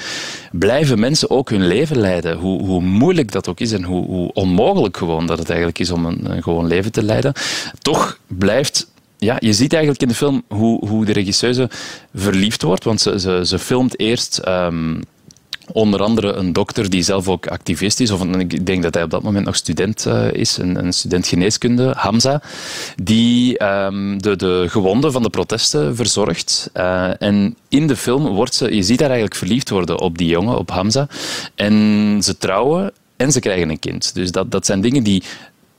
blijven 0.52 1.00
mensen 1.00 1.30
ook 1.30 1.50
hun 1.50 1.68
leven 1.68 2.00
leiden. 2.00 2.38
Hoe, 2.38 2.64
hoe 2.64 2.82
moeilijk 2.82 3.32
dat 3.32 3.48
ook 3.48 3.60
is 3.60 3.72
en 3.72 3.84
hoe, 3.84 4.06
hoe, 4.06 4.34
onmogelijk 4.34 4.98
gewoon 4.98 5.26
dat 5.26 5.40
het 5.40 5.50
eigenlijk 5.50 5.80
is 5.80 5.92
om 5.92 6.06
een, 6.06 6.44
gewoon 6.44 6.68
leven 6.68 6.92
te 6.92 7.04
leiden. 7.04 7.34
Toch 7.80 8.20
blijft 8.28 8.90
ja, 9.18 9.36
je 9.40 9.54
ziet 9.54 9.74
eigenlijk 9.74 10.02
in 10.02 10.08
de 10.08 10.16
film 10.16 10.44
hoe, 10.48 10.88
hoe 10.88 11.06
de 11.06 11.12
regisseuse 11.12 11.70
verliefd 12.14 12.62
wordt, 12.62 12.84
want 12.84 13.02
ze, 13.02 13.20
ze, 13.20 13.42
ze 13.46 13.60
filmt 13.60 14.00
eerst 14.00 14.42
um, 14.48 15.02
onder 15.72 16.02
andere 16.02 16.34
een 16.34 16.54
dokter 16.54 16.90
die 16.90 17.04
zelf 17.04 17.28
ook 17.28 17.48
activist 17.48 18.00
is, 18.00 18.12
of 18.12 18.24
ik 18.24 18.66
denk 18.66 18.84
dat 18.84 18.94
hij 18.94 19.04
op 19.04 19.10
dat 19.10 19.24
moment 19.24 19.46
nog 19.46 19.56
student 19.56 20.06
uh, 20.08 20.32
is, 20.32 20.58
een, 20.58 20.94
student 20.94 21.28
geneeskunde, 21.28 21.94
Hamza, 21.98 22.42
die 23.04 23.64
um, 23.64 24.22
de, 24.22 24.36
de 24.36 24.66
gewonden 24.70 25.12
van 25.12 25.24
de 25.24 25.30
protesten 25.30 25.96
verzorgt. 25.96 26.70
Uh, 26.74 27.22
en 27.22 27.56
in 27.70 27.88
de 27.88 27.96
film 27.96 28.28
wordt 28.28 28.56
ze, 28.56 28.76
je 28.76 28.84
ziet 28.84 29.00
haar 29.00 29.10
eigenlijk 29.10 29.40
verliefd 29.40 29.70
worden 29.70 30.00
op 30.00 30.18
die 30.18 30.28
jongen, 30.28 30.58
op 30.58 30.70
Hamza. 30.70 31.08
En 31.56 32.18
ze 32.24 32.38
trouwen 32.38 32.92
en 33.18 33.32
ze 33.32 33.40
krijgen 33.40 33.70
een 33.70 33.80
kind. 33.80 34.14
Dus 34.14 34.32
dat, 34.32 34.52
dat 34.52 34.66
zijn 34.66 34.82
dingen 34.82 35.04
die 35.04 35.24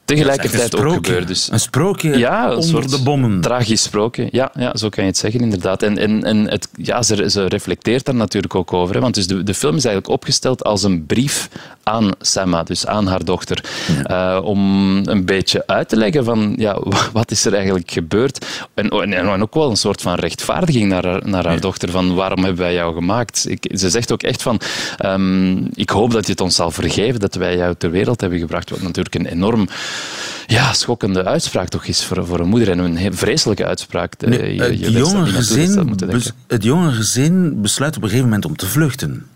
tegelijkertijd 0.04 0.76
ook 0.76 0.94
gebeurt. 0.94 1.28
Dus, 1.28 1.50
een 1.52 1.60
sprookje 1.60 2.18
ja, 2.18 2.50
een 2.50 2.56
onder 2.56 2.90
de 2.90 3.02
bommen. 3.02 3.40
Tragisch 3.40 3.82
sprookje, 3.82 4.28
ja, 4.30 4.50
ja, 4.54 4.76
zo 4.76 4.88
kan 4.88 5.04
je 5.04 5.10
het 5.10 5.18
zeggen, 5.18 5.40
inderdaad. 5.40 5.82
En, 5.82 5.98
en, 5.98 6.24
en 6.24 6.50
het, 6.50 6.68
ja, 6.76 7.02
ze, 7.02 7.30
ze 7.30 7.46
reflecteert 7.46 8.04
daar 8.04 8.14
natuurlijk 8.14 8.54
ook 8.54 8.72
over. 8.72 8.94
Hè, 8.94 9.00
want 9.00 9.14
dus 9.14 9.26
de, 9.26 9.42
de 9.42 9.54
film 9.54 9.76
is 9.76 9.84
eigenlijk 9.84 10.14
opgesteld 10.14 10.64
als 10.64 10.82
een 10.82 11.06
brief 11.06 11.48
aan 11.82 12.10
Sama, 12.20 12.62
dus 12.62 12.86
aan 12.86 13.06
haar 13.06 13.24
dochter. 13.24 13.64
Ja. 14.08 14.36
Uh, 14.36 14.44
om 14.44 14.60
een 15.08 15.24
beetje 15.24 15.66
uit 15.66 15.88
te 15.88 15.96
leggen 15.96 16.24
van 16.24 16.54
ja, 16.56 16.82
wat 17.12 17.30
is 17.30 17.44
er 17.44 17.54
eigenlijk 17.54 17.90
gebeurd. 17.90 18.46
En, 18.74 18.88
en, 18.88 19.12
en 19.12 19.42
ook 19.42 19.54
wel 19.54 19.70
een 19.70 19.76
soort 19.76 20.02
van 20.02 20.14
rechtvaardiging 20.14 20.88
naar 20.88 21.06
haar, 21.06 21.28
naar 21.28 21.44
haar 21.44 21.54
ja. 21.54 21.60
dochter. 21.60 21.90
Van 21.90 22.14
waarom 22.14 22.44
hebben 22.44 22.62
wij 22.62 22.74
jou 22.74 22.94
gemaakt? 22.94 23.46
Ik, 23.48 23.70
ze 23.74 23.90
zegt 23.90 24.12
ook 24.12 24.22
echt 24.22 24.42
van 24.42 24.60
um, 25.04 25.68
ik 25.74 25.90
hoop 25.90 26.10
dat 26.10 26.26
je 26.26 26.32
het 26.32 26.40
ons 26.40 26.54
zal 26.54 26.70
vergeven 26.70 27.20
dat 27.20 27.34
wij 27.34 27.56
jou 27.56 27.74
ter 27.78 27.90
wereld 27.90 28.20
hebben 28.20 28.38
gebracht. 28.38 28.70
Wat 28.70 28.82
natuurlijk 28.82 29.14
een 29.14 29.26
enorm 29.26 29.68
ja, 30.46 30.72
schokkende 30.72 31.24
uitspraak 31.24 31.68
toch 31.68 31.85
is 31.85 32.05
voor, 32.05 32.26
voor 32.26 32.40
een 32.40 32.48
moeder. 32.48 32.70
En 32.70 32.78
een 32.78 33.16
vreselijke 33.16 33.66
uitspraak. 33.66 34.14
Nee, 34.18 34.55
je, 34.55 34.78
je 34.78 34.85
het, 34.85 34.94
jonge 34.94 35.26
gezin, 35.26 35.98
het 36.46 36.62
jonge 36.62 36.92
gezin 36.92 37.61
besluit 37.61 37.96
op 37.96 38.02
een 38.02 38.09
gegeven 38.09 38.28
moment 38.28 38.44
om 38.44 38.57
te 38.57 38.66
vluchten. 38.66 39.26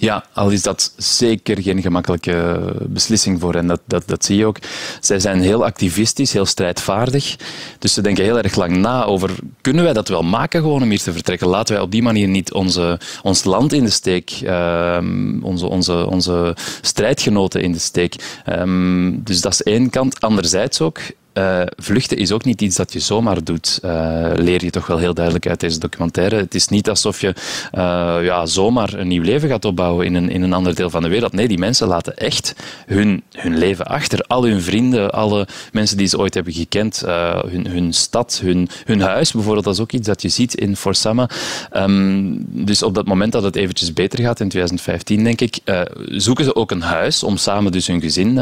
Ja, 0.00 0.24
al 0.32 0.50
is 0.50 0.62
dat 0.62 0.92
zeker 0.96 1.62
geen 1.62 1.82
gemakkelijke 1.82 2.60
beslissing 2.86 3.40
voor 3.40 3.54
hen. 3.54 3.66
Dat, 3.66 3.80
dat, 3.86 4.02
dat 4.06 4.24
zie 4.24 4.36
je 4.36 4.46
ook. 4.46 4.56
Zij 5.00 5.20
zijn 5.20 5.40
heel 5.40 5.64
activistisch, 5.64 6.32
heel 6.32 6.46
strijdvaardig. 6.46 7.36
Dus 7.78 7.94
ze 7.94 8.00
denken 8.00 8.24
heel 8.24 8.38
erg 8.38 8.54
lang 8.54 8.76
na 8.76 9.04
over, 9.04 9.30
kunnen 9.60 9.84
wij 9.84 9.92
dat 9.92 10.08
wel 10.08 10.22
maken 10.22 10.60
gewoon 10.60 10.82
om 10.82 10.88
hier 10.88 11.02
te 11.02 11.12
vertrekken? 11.12 11.48
Laten 11.48 11.74
wij 11.74 11.82
op 11.82 11.90
die 11.90 12.02
manier 12.02 12.28
niet 12.28 12.52
onze, 12.52 13.00
ons 13.22 13.44
land 13.44 13.72
in 13.72 13.84
de 13.84 13.90
steek, 13.90 14.40
uh, 14.42 14.98
onze, 15.42 15.66
onze, 15.66 16.06
onze 16.06 16.56
strijdgenoten 16.80 17.62
in 17.62 17.72
de 17.72 17.78
steek. 17.78 18.14
Um, 18.48 19.22
dus 19.24 19.40
dat 19.40 19.52
is 19.52 19.62
één 19.62 19.90
kant. 19.90 20.20
Anderzijds 20.20 20.80
ook, 20.80 21.00
uh, 21.34 21.62
vluchten 21.76 22.16
is 22.16 22.32
ook 22.32 22.44
niet 22.44 22.62
iets 22.62 22.76
dat 22.76 22.92
je 22.92 22.98
zomaar 22.98 23.44
doet, 23.44 23.80
uh, 23.84 24.30
leer 24.34 24.64
je 24.64 24.70
toch 24.70 24.86
wel 24.86 24.98
heel 24.98 25.14
duidelijk 25.14 25.46
uit 25.48 25.60
deze 25.60 25.78
documentaire. 25.78 26.36
Het 26.36 26.54
is 26.54 26.68
niet 26.68 26.88
alsof 26.88 27.20
je 27.20 27.34
uh, 27.74 28.18
ja, 28.22 28.46
zomaar 28.46 28.94
een 28.94 29.08
nieuw 29.08 29.22
leven 29.22 29.48
gaat 29.48 29.64
opbouwen 29.64 30.06
in 30.06 30.14
een, 30.14 30.30
in 30.30 30.42
een 30.42 30.52
ander 30.52 30.74
deel 30.74 30.90
van 30.90 31.02
de 31.02 31.08
wereld. 31.08 31.32
Nee, 31.32 31.48
die 31.48 31.58
mensen 31.58 31.88
laten 31.88 32.16
echt 32.16 32.54
hun, 32.86 33.22
hun 33.32 33.58
leven 33.58 33.86
achter. 33.86 34.24
Al 34.26 34.44
hun 34.44 34.62
vrienden, 34.62 35.10
alle 35.10 35.46
mensen 35.72 35.96
die 35.96 36.06
ze 36.06 36.18
ooit 36.18 36.34
hebben 36.34 36.52
gekend, 36.52 37.02
hun, 37.46 37.66
hun 37.66 37.92
stad, 37.92 38.40
hun, 38.42 38.68
hun 38.84 39.00
huis 39.00 39.32
bijvoorbeeld, 39.32 39.64
dat 39.64 39.74
is 39.74 39.80
ook 39.80 39.92
iets 39.92 40.06
dat 40.06 40.22
je 40.22 40.28
ziet 40.28 40.54
in 40.54 40.76
Forsama. 40.76 41.28
Um, 41.72 42.44
dus 42.48 42.82
op 42.82 42.94
dat 42.94 43.06
moment 43.06 43.32
dat 43.32 43.42
het 43.42 43.56
eventjes 43.56 43.92
beter 43.92 44.18
gaat, 44.18 44.40
in 44.40 44.48
2015 44.48 45.24
denk 45.24 45.40
ik, 45.40 45.58
zoeken 46.06 46.44
ze 46.44 46.54
ook 46.54 46.70
een 46.70 46.82
huis 46.82 47.22
om 47.22 47.36
samen 47.36 47.72
dus 47.72 47.86
hun 47.86 48.00
gezin 48.00 48.34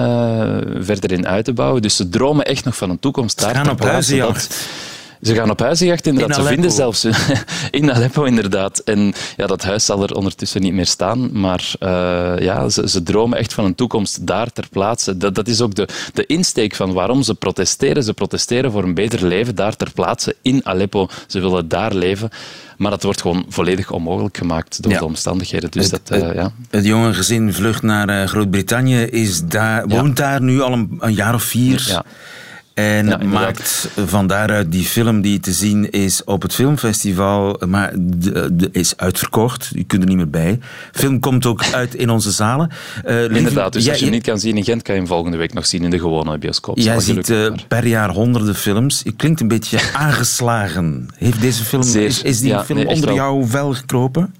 verder 0.80 1.12
in 1.12 1.26
uit 1.26 1.44
te 1.44 1.52
bouwen. 1.52 1.82
Dus 1.82 1.96
ze 1.96 2.08
dromen 2.08 2.44
echt 2.44 2.64
nog 2.64 2.76
van 2.78 2.90
een 2.90 2.98
toekomst 2.98 3.40
daar. 3.40 3.48
Ze 3.48 3.56
gaan 3.56 3.70
op 3.70 3.82
huizenjacht. 3.82 4.66
Ze 5.22 5.34
gaan 5.34 5.50
op 5.50 5.60
huizenjacht, 5.60 6.06
inderdaad. 6.06 6.36
In 6.36 6.42
ze 6.42 6.48
vinden 6.48 6.70
zelfs 6.70 7.06
in 7.70 7.92
Aleppo, 7.92 8.24
inderdaad. 8.24 8.78
En 8.78 9.12
ja, 9.36 9.46
dat 9.46 9.64
huis 9.64 9.84
zal 9.84 10.02
er 10.02 10.14
ondertussen 10.14 10.62
niet 10.62 10.72
meer 10.72 10.86
staan. 10.86 11.40
Maar 11.40 11.72
uh, 11.80 12.32
ja, 12.38 12.68
ze, 12.68 12.88
ze, 12.88 13.02
dromen 13.02 13.38
echt 13.38 13.54
van 13.54 13.64
een 13.64 13.74
toekomst 13.74 14.26
daar 14.26 14.52
ter 14.52 14.68
plaatse. 14.70 15.16
Dat, 15.16 15.34
dat 15.34 15.48
is 15.48 15.60
ook 15.60 15.74
de, 15.74 15.88
de 16.12 16.26
insteek 16.26 16.74
van 16.74 16.92
waarom 16.92 17.22
ze 17.22 17.34
protesteren. 17.34 18.02
Ze 18.02 18.14
protesteren 18.14 18.72
voor 18.72 18.82
een 18.82 18.94
beter 18.94 19.26
leven 19.26 19.54
daar 19.54 19.76
ter 19.76 19.90
plaatse 19.92 20.36
in 20.42 20.66
Aleppo. 20.66 21.08
Ze 21.26 21.40
willen 21.40 21.68
daar 21.68 21.94
leven. 21.94 22.30
Maar 22.76 22.90
dat 22.90 23.02
wordt 23.02 23.20
gewoon 23.20 23.44
volledig 23.48 23.90
onmogelijk 23.90 24.36
gemaakt 24.36 24.82
door 24.82 24.92
de 24.92 25.04
omstandigheden. 25.04 25.70
Dus 25.70 25.90
het, 25.90 26.06
dat, 26.06 26.22
uh, 26.22 26.34
ja. 26.34 26.52
het 26.70 26.84
jonge 26.84 27.14
gezin 27.14 27.52
vlucht 27.52 27.82
naar 27.82 28.08
uh, 28.08 28.24
Groot-Brittannië, 28.24 29.02
is 29.02 29.44
daar, 29.44 29.88
woont 29.88 30.16
daar 30.16 30.42
nu 30.42 30.60
al 30.60 30.72
een, 30.72 30.96
een 30.98 31.14
jaar 31.14 31.34
of 31.34 31.42
vier. 31.42 31.84
Ja. 31.88 32.04
En 32.78 33.06
ja, 33.06 33.16
maakt 33.16 33.88
van 34.06 34.26
daaruit 34.26 34.72
die 34.72 34.84
film 34.84 35.20
die 35.20 35.40
te 35.40 35.52
zien 35.52 35.90
is 35.90 36.24
op 36.24 36.42
het 36.42 36.54
filmfestival, 36.54 37.60
maar 37.66 37.92
de, 37.96 38.56
de 38.56 38.68
is 38.72 38.96
uitverkocht. 38.96 39.70
Je 39.72 39.84
kunt 39.84 40.02
er 40.02 40.08
niet 40.08 40.16
meer 40.16 40.30
bij. 40.30 40.58
film 40.92 41.20
komt 41.20 41.46
ook 41.46 41.64
uit 41.72 41.94
in 41.94 42.10
onze 42.10 42.30
zalen. 42.30 42.70
Uh, 43.06 43.30
Inderdaad, 43.30 43.72
dus 43.72 43.88
als 43.88 43.98
je 43.98 44.04
hem 44.04 44.14
niet 44.14 44.22
kan 44.22 44.38
zien 44.38 44.56
in 44.56 44.64
Gent, 44.64 44.82
kan 44.82 44.94
je 44.94 45.00
hem 45.00 45.10
volgende 45.10 45.36
week 45.36 45.52
nog 45.52 45.66
zien 45.66 45.84
in 45.84 45.90
de 45.90 45.98
gewone 45.98 46.38
bioscoop. 46.38 46.78
Jij 46.78 47.00
ziet 47.00 47.28
uh, 47.28 47.52
per 47.68 47.86
jaar 47.86 48.10
honderden 48.10 48.54
films. 48.54 49.00
Je 49.04 49.12
klinkt 49.12 49.40
een 49.40 49.48
beetje 49.48 49.78
aangeslagen. 49.92 51.08
Heeft 51.16 51.40
deze 51.40 51.64
film, 51.64 51.82
Zeer, 51.82 52.06
is, 52.06 52.22
is 52.22 52.40
die 52.40 52.48
ja, 52.48 52.64
film 52.64 52.78
nee, 52.78 52.88
onder 52.88 53.12
jouw 53.12 53.46
vel 53.46 53.74
gekropen? 53.74 54.34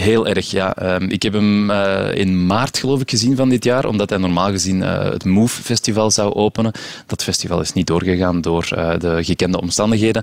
Heel 0.00 0.26
erg, 0.26 0.50
ja. 0.50 0.76
Ehm, 0.76 1.04
ik 1.04 1.22
heb 1.22 1.32
hem 1.32 1.70
uh, 1.70 2.14
in 2.14 2.46
maart, 2.46 2.78
geloof 2.78 3.00
ik, 3.00 3.10
gezien 3.10 3.36
van 3.36 3.48
dit 3.48 3.64
jaar, 3.64 3.84
omdat 3.84 4.10
hij 4.10 4.18
normaal 4.18 4.50
gezien 4.50 4.76
uh, 4.76 5.04
het 5.04 5.24
Move 5.24 5.62
Festival 5.62 6.10
zou 6.10 6.34
openen. 6.34 6.72
Dat 7.06 7.22
festival 7.22 7.60
is 7.60 7.72
niet 7.72 7.86
doorgegaan 7.86 8.40
door 8.40 8.68
uh, 8.74 8.92
de 8.98 9.24
gekende 9.24 9.60
omstandigheden. 9.60 10.22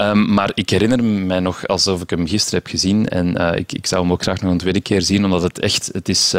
Um, 0.00 0.34
maar 0.34 0.50
ik 0.54 0.70
herinner 0.70 1.04
mij 1.04 1.40
nog 1.40 1.66
alsof 1.66 2.02
ik 2.02 2.10
hem 2.10 2.26
gisteren 2.28 2.58
heb 2.58 2.70
gezien 2.70 3.08
en 3.08 3.56
ik, 3.56 3.72
ik 3.72 3.86
zou 3.86 4.02
hem 4.02 4.12
ook 4.12 4.22
graag 4.22 4.40
nog 4.40 4.52
een 4.52 4.58
tweede 4.58 4.80
keer 4.80 5.02
zien, 5.02 5.24
omdat 5.24 5.42
het 5.42 5.58
echt, 5.58 5.88
het 5.92 6.08
is, 6.08 6.34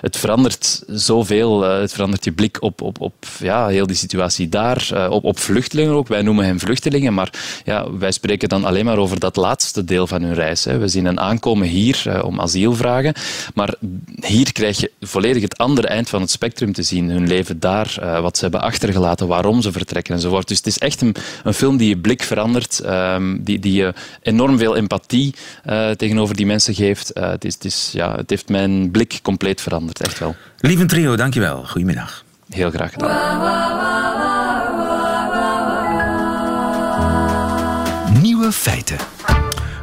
het 0.00 0.16
verandert 0.16 0.82
zoveel. 0.86 1.62
het 1.62 1.92
verandert 1.92 2.24
je 2.24 2.32
blik 2.32 2.62
op, 2.62 2.80
op, 2.80 3.00
op 3.00 3.14
ja, 3.38 3.66
heel 3.66 3.86
die 3.86 3.96
situatie 3.96 4.48
daar, 4.48 5.08
op, 5.10 5.24
op 5.24 5.38
vluchtelingen 5.38 5.94
ook. 5.94 6.08
Wij 6.08 6.22
noemen 6.22 6.44
hen 6.44 6.58
vluchtelingen, 6.58 7.14
maar 7.14 7.32
ja, 7.64 7.92
wij 7.92 8.12
spreken 8.12 8.48
dan 8.48 8.64
alleen 8.64 8.84
maar 8.84 8.98
over 8.98 9.18
dat 9.18 9.36
laatste 9.36 9.84
deel 9.84 10.06
van 10.06 10.22
hun 10.22 10.34
reis. 10.34 10.64
Hè. 10.64 10.78
We 10.78 10.88
zien 10.88 11.04
hen 11.04 11.20
aankomen 11.20 11.68
hier 11.68 12.19
om 12.24 12.40
asiel 12.40 12.74
vragen. 12.74 13.14
Maar 13.54 13.74
hier 14.20 14.52
krijg 14.52 14.80
je 14.80 14.90
volledig 15.00 15.42
het 15.42 15.58
andere 15.58 15.86
eind 15.86 16.08
van 16.08 16.20
het 16.20 16.30
spectrum 16.30 16.72
te 16.72 16.82
zien. 16.82 17.10
Hun 17.10 17.26
leven 17.26 17.60
daar, 17.60 17.96
uh, 18.02 18.20
wat 18.20 18.36
ze 18.36 18.42
hebben 18.42 18.60
achtergelaten, 18.60 19.26
waarom 19.26 19.62
ze 19.62 19.72
vertrekken 19.72 20.14
enzovoort. 20.14 20.48
Dus 20.48 20.56
het 20.56 20.66
is 20.66 20.78
echt 20.78 21.00
een, 21.00 21.14
een 21.44 21.54
film 21.54 21.76
die 21.76 21.88
je 21.88 21.98
blik 21.98 22.22
verandert, 22.22 22.82
um, 22.86 23.42
die, 23.42 23.58
die 23.58 23.72
je 23.72 23.94
enorm 24.22 24.58
veel 24.58 24.76
empathie 24.76 25.34
uh, 25.66 25.90
tegenover 25.90 26.36
die 26.36 26.46
mensen 26.46 26.74
geeft. 26.74 27.10
Uh, 27.18 27.28
het, 27.28 27.44
is, 27.44 27.54
het, 27.54 27.64
is, 27.64 27.90
ja, 27.92 28.16
het 28.16 28.30
heeft 28.30 28.48
mijn 28.48 28.90
blik 28.90 29.18
compleet 29.22 29.60
veranderd, 29.60 30.00
echt 30.00 30.18
wel. 30.18 30.34
Lieve 30.60 30.86
trio, 30.86 31.16
dankjewel. 31.16 31.64
Goedemiddag. 31.66 32.24
Heel 32.50 32.70
graag 32.70 32.92
gedaan. 32.92 33.78
Nieuwe 38.22 38.52
feiten. 38.52 38.98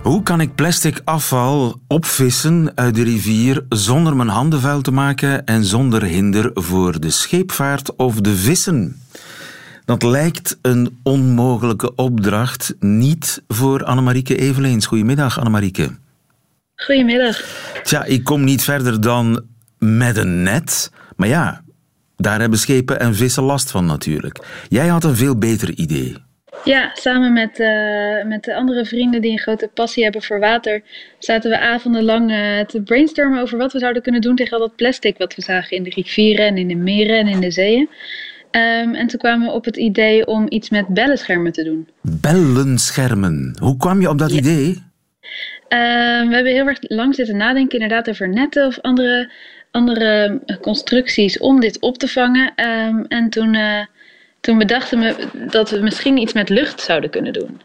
Hoe 0.08 0.24
kan 0.24 0.42
ik 0.42 0.56
plastic 0.56 1.02
afval 1.04 1.80
opvissen 1.88 2.72
uit 2.76 2.96
de 2.96 3.04
rivier 3.04 3.66
zonder 3.70 4.16
mijn 4.16 4.30
handen 4.30 4.62
vuil 4.62 4.82
te 4.82 4.92
maken 4.92 5.46
en 5.46 5.64
zonder 5.64 6.04
hinder 6.04 6.52
voor 6.54 7.00
de 7.00 7.10
scheepvaart 7.10 7.96
of 7.96 8.22
de 8.22 8.36
vissen? 8.36 9.02
Dat 9.86 10.04
lijkt 10.04 10.58
een 10.62 11.00
onmogelijke 11.04 11.96
opdracht, 11.96 12.76
niet 12.80 13.44
voor 13.48 13.84
Annemarieke 13.84 14.38
Eveleens. 14.38 14.86
Goedemiddag, 14.86 15.38
Annemarieke. 15.38 15.90
Goedemiddag. 16.76 17.42
Tja, 17.84 18.04
ik 18.04 18.24
kom 18.24 18.44
niet 18.44 18.64
verder 18.64 19.02
dan 19.02 19.44
met 19.78 20.18
een 20.18 20.44
net. 20.44 20.92
Maar 21.16 21.28
ja, 21.28 21.64
daar 22.16 22.40
hebben 22.40 22.60
schepen 22.60 23.00
en 23.00 23.16
vissen 23.16 23.44
last 23.44 23.72
van 23.72 23.86
natuurlijk. 23.86 24.40
Jij 24.70 24.88
had 24.88 25.04
een 25.04 25.16
veel 25.16 25.38
beter 25.38 25.74
idee. 25.74 26.26
Ja, 26.64 26.92
samen 26.94 27.34
met, 27.34 27.60
uh, 27.60 28.24
met 28.24 28.44
de 28.44 28.56
andere 28.56 28.86
vrienden 28.86 29.22
die 29.22 29.32
een 29.32 29.40
grote 29.40 29.70
passie 29.74 30.04
hebben 30.04 30.22
voor 30.22 30.40
water, 30.40 30.82
zaten 31.20 31.50
we 31.50 31.60
avondenlang 31.60 32.32
uh, 32.32 32.60
te 32.60 32.82
brainstormen 32.82 33.42
over 33.42 33.58
wat 33.58 33.74
we 33.74 33.80
zouden 33.80 34.02
kunnen 34.02 34.22
doen 34.22 34.36
tegen 34.36 34.54
al 34.54 34.60
dat 34.60 34.76
plastic 34.76 35.18
wat 35.18 35.36
we 35.36 35.42
zagen 35.42 35.78
in 35.78 35.84
de 35.84 35.90
rivieren 35.90 36.46
en 36.46 36.58
in 36.58 36.68
de 36.68 36.76
meren 36.76 37.18
en 37.18 37.28
in 37.28 37.40
de 37.40 37.52
zeeën. 37.52 37.90
Um, 38.52 38.96
en 38.96 39.08
toen 39.08 39.20
kwamen 39.20 39.48
we 39.48 39.54
op 39.54 39.66
het 39.66 39.78
idee 39.78 40.28
om 40.28 40.46
iets 40.50 40.70
met 40.70 40.88
bellenschermen 40.88 41.52
te 41.52 41.64
doen. 41.64 41.88
Bellenschermen. 42.02 43.58
Hoe 43.62 43.78
kwam 43.78 44.02
je 44.02 44.10
op 44.10 44.18
dat 44.18 44.32
idee? 44.32 44.68
Um, 44.68 46.28
we 46.28 46.36
hebben 46.36 46.54
heel 46.54 46.68
erg 46.68 46.80
lang 46.82 47.16
zitten 47.16 47.38
nadenken 47.38 47.80
inderdaad 47.80 48.10
over 48.10 48.30
netten 48.30 48.66
of 48.66 48.80
andere, 48.82 49.32
andere 49.72 50.42
constructies 50.62 51.38
om 51.38 51.60
dit 51.60 51.80
op 51.80 51.98
te 51.98 52.08
vangen. 52.08 52.54
Um, 52.66 53.06
en 53.08 53.30
toen... 53.30 53.54
Uh, 53.54 53.86
toen 54.48 54.58
bedachten 54.58 55.00
we 55.00 55.28
dat 55.52 55.70
we 55.70 55.80
misschien 55.80 56.18
iets 56.18 56.34
met 56.34 56.50
lucht 56.50 56.82
zouden 56.82 57.10
kunnen 57.10 57.34
doen 57.34 57.62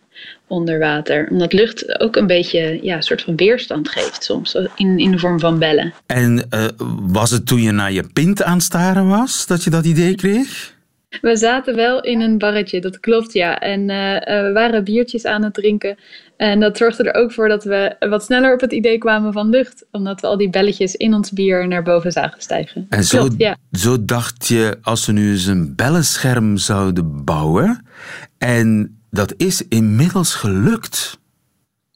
onder 0.47 0.79
water. 0.79 1.29
Omdat 1.31 1.53
lucht 1.53 2.01
ook 2.01 2.17
een 2.17 2.27
beetje 2.27 2.79
ja, 2.83 2.97
een 2.97 3.03
soort 3.03 3.23
van 3.23 3.37
weerstand 3.37 3.89
geeft 3.89 4.25
soms, 4.25 4.55
in, 4.75 4.99
in 4.99 5.11
de 5.11 5.19
vorm 5.19 5.41
van 5.41 5.59
bellen. 5.59 5.93
En 6.07 6.47
uh, 6.55 6.65
was 7.01 7.31
het 7.31 7.47
toen 7.47 7.63
je 7.63 7.71
naar 7.71 7.93
je 7.93 8.05
pint 8.13 8.43
aan 8.43 8.55
het 8.55 8.63
staren 8.63 9.09
was, 9.09 9.47
dat 9.47 9.65
je 9.65 9.71
dat 9.71 9.85
idee 9.85 10.15
kreeg? 10.15 10.75
We 11.21 11.37
zaten 11.37 11.75
wel 11.75 12.01
in 12.01 12.21
een 12.21 12.39
barretje, 12.39 12.81
dat 12.81 13.01
klopt 13.01 13.33
ja. 13.33 13.59
En 13.59 13.81
uh, 13.81 14.19
we 14.19 14.51
waren 14.55 14.85
biertjes 14.85 15.25
aan 15.25 15.43
het 15.43 15.55
drinken. 15.55 15.99
En 16.37 16.61
dat 16.61 16.77
zorgde 16.77 17.05
er 17.05 17.23
ook 17.23 17.33
voor 17.33 17.49
dat 17.49 17.65
we 17.65 17.97
wat 17.99 18.25
sneller 18.25 18.55
op 18.55 18.61
het 18.61 18.73
idee 18.73 18.99
kwamen 18.99 19.33
van 19.33 19.49
lucht. 19.49 19.85
Omdat 19.91 20.21
we 20.21 20.27
al 20.27 20.37
die 20.37 20.51
belletjes 20.51 20.95
in 20.95 21.15
ons 21.15 21.33
bier 21.33 21.69
naar 21.69 21.83
boven 21.83 22.13
zagen 22.13 22.43
stijgen. 22.43 22.87
En 22.89 23.05
zo, 23.05 23.29
ja. 23.37 23.57
zo 23.73 24.05
dacht 24.05 24.49
je, 24.49 24.79
als 24.83 25.07
we 25.07 25.13
nu 25.13 25.31
eens 25.31 25.47
een 25.47 25.75
bellenscherm 25.77 26.57
zouden 26.57 27.25
bouwen. 27.25 27.87
En 28.39 28.99
dat 29.11 29.35
is 29.37 29.69
inmiddels 29.69 30.35
gelukt. 30.35 31.21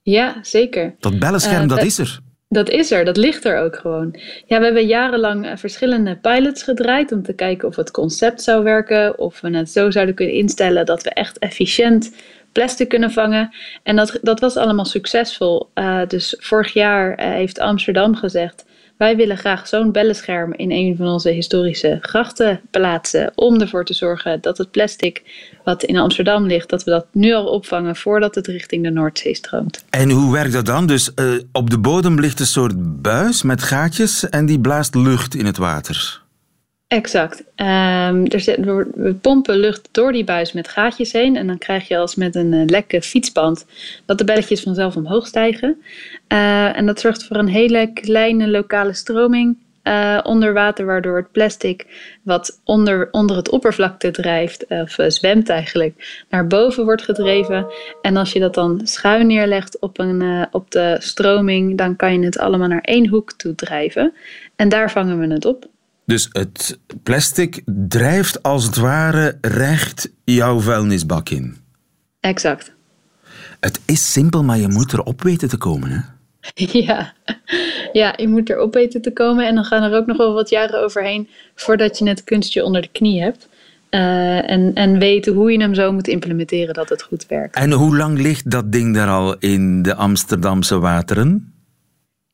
Ja, 0.02 0.38
zeker. 0.42 0.94
Dat 0.98 1.18
bellenscherm, 1.18 1.62
uh, 1.62 1.68
dat 1.68 1.84
is 1.84 1.98
er. 1.98 2.20
Dat 2.56 2.70
is 2.70 2.90
er, 2.90 3.04
dat 3.04 3.16
ligt 3.16 3.44
er 3.44 3.58
ook 3.58 3.76
gewoon. 3.76 4.14
Ja, 4.46 4.58
we 4.58 4.64
hebben 4.64 4.86
jarenlang 4.86 5.46
eh, 5.46 5.56
verschillende 5.56 6.16
pilots 6.16 6.62
gedraaid 6.62 7.12
om 7.12 7.22
te 7.22 7.32
kijken 7.32 7.68
of 7.68 7.76
het 7.76 7.90
concept 7.90 8.42
zou 8.42 8.64
werken. 8.64 9.18
Of 9.18 9.40
we 9.40 9.56
het 9.56 9.70
zo 9.70 9.90
zouden 9.90 10.14
kunnen 10.14 10.34
instellen 10.34 10.86
dat 10.86 11.02
we 11.02 11.10
echt 11.10 11.38
efficiënt 11.38 12.14
plastic 12.52 12.88
kunnen 12.88 13.10
vangen. 13.10 13.54
En 13.82 13.96
dat, 13.96 14.18
dat 14.22 14.40
was 14.40 14.56
allemaal 14.56 14.84
succesvol. 14.84 15.68
Uh, 15.74 16.06
dus 16.06 16.34
vorig 16.38 16.72
jaar 16.72 17.10
uh, 17.10 17.30
heeft 17.30 17.58
Amsterdam 17.58 18.14
gezegd: 18.14 18.64
wij 18.96 19.16
willen 19.16 19.36
graag 19.36 19.68
zo'n 19.68 19.92
bellenscherm 19.92 20.52
in 20.52 20.70
een 20.70 20.96
van 20.96 21.06
onze 21.06 21.30
historische 21.30 21.98
grachten 22.00 22.60
plaatsen. 22.70 23.32
Om 23.34 23.60
ervoor 23.60 23.84
te 23.84 23.94
zorgen 23.94 24.40
dat 24.40 24.58
het 24.58 24.70
plastic 24.70 25.22
wat 25.64 25.82
in 25.82 25.96
Amsterdam 25.96 26.46
ligt, 26.46 26.68
dat 26.68 26.84
we 26.84 26.90
dat 26.90 27.06
nu 27.12 27.32
al 27.32 27.46
opvangen 27.46 27.96
voordat 27.96 28.34
het 28.34 28.46
richting 28.46 28.82
de 28.82 28.90
Noordzee 28.90 29.34
stroomt. 29.34 29.84
En 29.90 30.10
hoe 30.10 30.32
werkt 30.32 30.52
dat 30.52 30.66
dan? 30.66 30.86
Dus 30.86 31.10
uh, 31.16 31.40
op 31.52 31.70
de 31.70 31.78
bodem 31.78 32.20
ligt 32.20 32.40
een 32.40 32.46
soort 32.46 33.02
buis 33.02 33.42
met 33.42 33.62
gaatjes 33.62 34.28
en 34.28 34.46
die 34.46 34.60
blaast 34.60 34.94
lucht 34.94 35.34
in 35.34 35.46
het 35.46 35.56
water. 35.56 36.24
Exact. 36.88 37.40
Um, 37.40 38.26
er 38.26 38.66
we 38.94 39.16
pompen 39.20 39.56
lucht 39.56 39.88
door 39.92 40.12
die 40.12 40.24
buis 40.24 40.52
met 40.52 40.68
gaatjes 40.68 41.12
heen. 41.12 41.36
En 41.36 41.46
dan 41.46 41.58
krijg 41.58 41.88
je 41.88 41.98
als 41.98 42.14
met 42.14 42.34
een 42.34 42.52
uh, 42.52 42.64
lekke 42.66 43.02
fietsband 43.02 43.66
dat 44.04 44.18
de 44.18 44.24
belletjes 44.24 44.62
vanzelf 44.62 44.96
omhoog 44.96 45.26
stijgen. 45.26 45.82
Uh, 46.32 46.76
en 46.76 46.86
dat 46.86 47.00
zorgt 47.00 47.24
voor 47.24 47.36
een 47.36 47.48
hele 47.48 47.90
kleine 47.92 48.48
lokale 48.48 48.92
stroming 48.92 49.56
uh, 49.82 50.18
onder 50.22 50.52
water, 50.52 50.86
waardoor 50.86 51.16
het 51.16 51.32
plastic 51.32 51.86
wat 52.22 52.60
onder, 52.64 53.08
onder 53.10 53.36
het 53.36 53.50
oppervlakte 53.50 54.10
drijft, 54.10 54.66
of 54.68 54.96
zwemt 55.08 55.48
eigenlijk, 55.48 56.24
naar 56.30 56.46
boven 56.46 56.84
wordt 56.84 57.02
gedreven. 57.02 57.66
En 58.02 58.16
als 58.16 58.32
je 58.32 58.40
dat 58.40 58.54
dan 58.54 58.80
schuin 58.84 59.26
neerlegt 59.26 59.78
op, 59.78 59.98
een, 59.98 60.46
op 60.50 60.70
de 60.70 60.96
stroming, 60.98 61.78
dan 61.78 61.96
kan 61.96 62.12
je 62.12 62.24
het 62.24 62.38
allemaal 62.38 62.68
naar 62.68 62.80
één 62.80 63.08
hoek 63.08 63.32
toe 63.32 63.54
drijven. 63.54 64.12
En 64.56 64.68
daar 64.68 64.90
vangen 64.90 65.18
we 65.18 65.26
het 65.26 65.44
op. 65.44 65.66
Dus 66.06 66.28
het 66.32 66.78
plastic 67.02 67.62
drijft 67.64 68.42
als 68.42 68.64
het 68.64 68.76
ware 68.76 69.38
recht 69.40 70.12
jouw 70.24 70.60
vuilnisbak 70.60 71.28
in. 71.28 71.56
Exact. 72.20 72.72
Het 73.60 73.80
is 73.86 74.12
simpel, 74.12 74.44
maar 74.44 74.58
je 74.58 74.68
moet 74.68 74.92
erop 74.92 75.22
weten 75.22 75.48
te 75.48 75.56
komen. 75.56 75.90
Hè? 75.90 76.00
Ja. 76.86 77.12
ja, 77.92 78.14
je 78.16 78.28
moet 78.28 78.50
erop 78.50 78.74
weten 78.74 79.02
te 79.02 79.12
komen. 79.12 79.46
En 79.46 79.54
dan 79.54 79.64
gaan 79.64 79.82
er 79.82 79.98
ook 79.98 80.06
nog 80.06 80.16
wel 80.16 80.32
wat 80.32 80.48
jaren 80.48 80.82
overheen 80.82 81.28
voordat 81.54 81.98
je 81.98 82.08
het 82.08 82.24
kunstje 82.24 82.64
onder 82.64 82.82
de 82.82 82.88
knie 82.92 83.22
hebt. 83.22 83.48
Uh, 83.90 84.50
en, 84.50 84.74
en 84.74 84.98
weten 84.98 85.34
hoe 85.34 85.52
je 85.52 85.60
hem 85.60 85.74
zo 85.74 85.92
moet 85.92 86.08
implementeren 86.08 86.74
dat 86.74 86.88
het 86.88 87.02
goed 87.02 87.26
werkt. 87.26 87.56
En 87.56 87.72
hoe 87.72 87.96
lang 87.96 88.18
ligt 88.18 88.50
dat 88.50 88.72
ding 88.72 88.94
daar 88.94 89.08
al 89.08 89.38
in 89.38 89.82
de 89.82 89.94
Amsterdamse 89.94 90.78
wateren? 90.78 91.54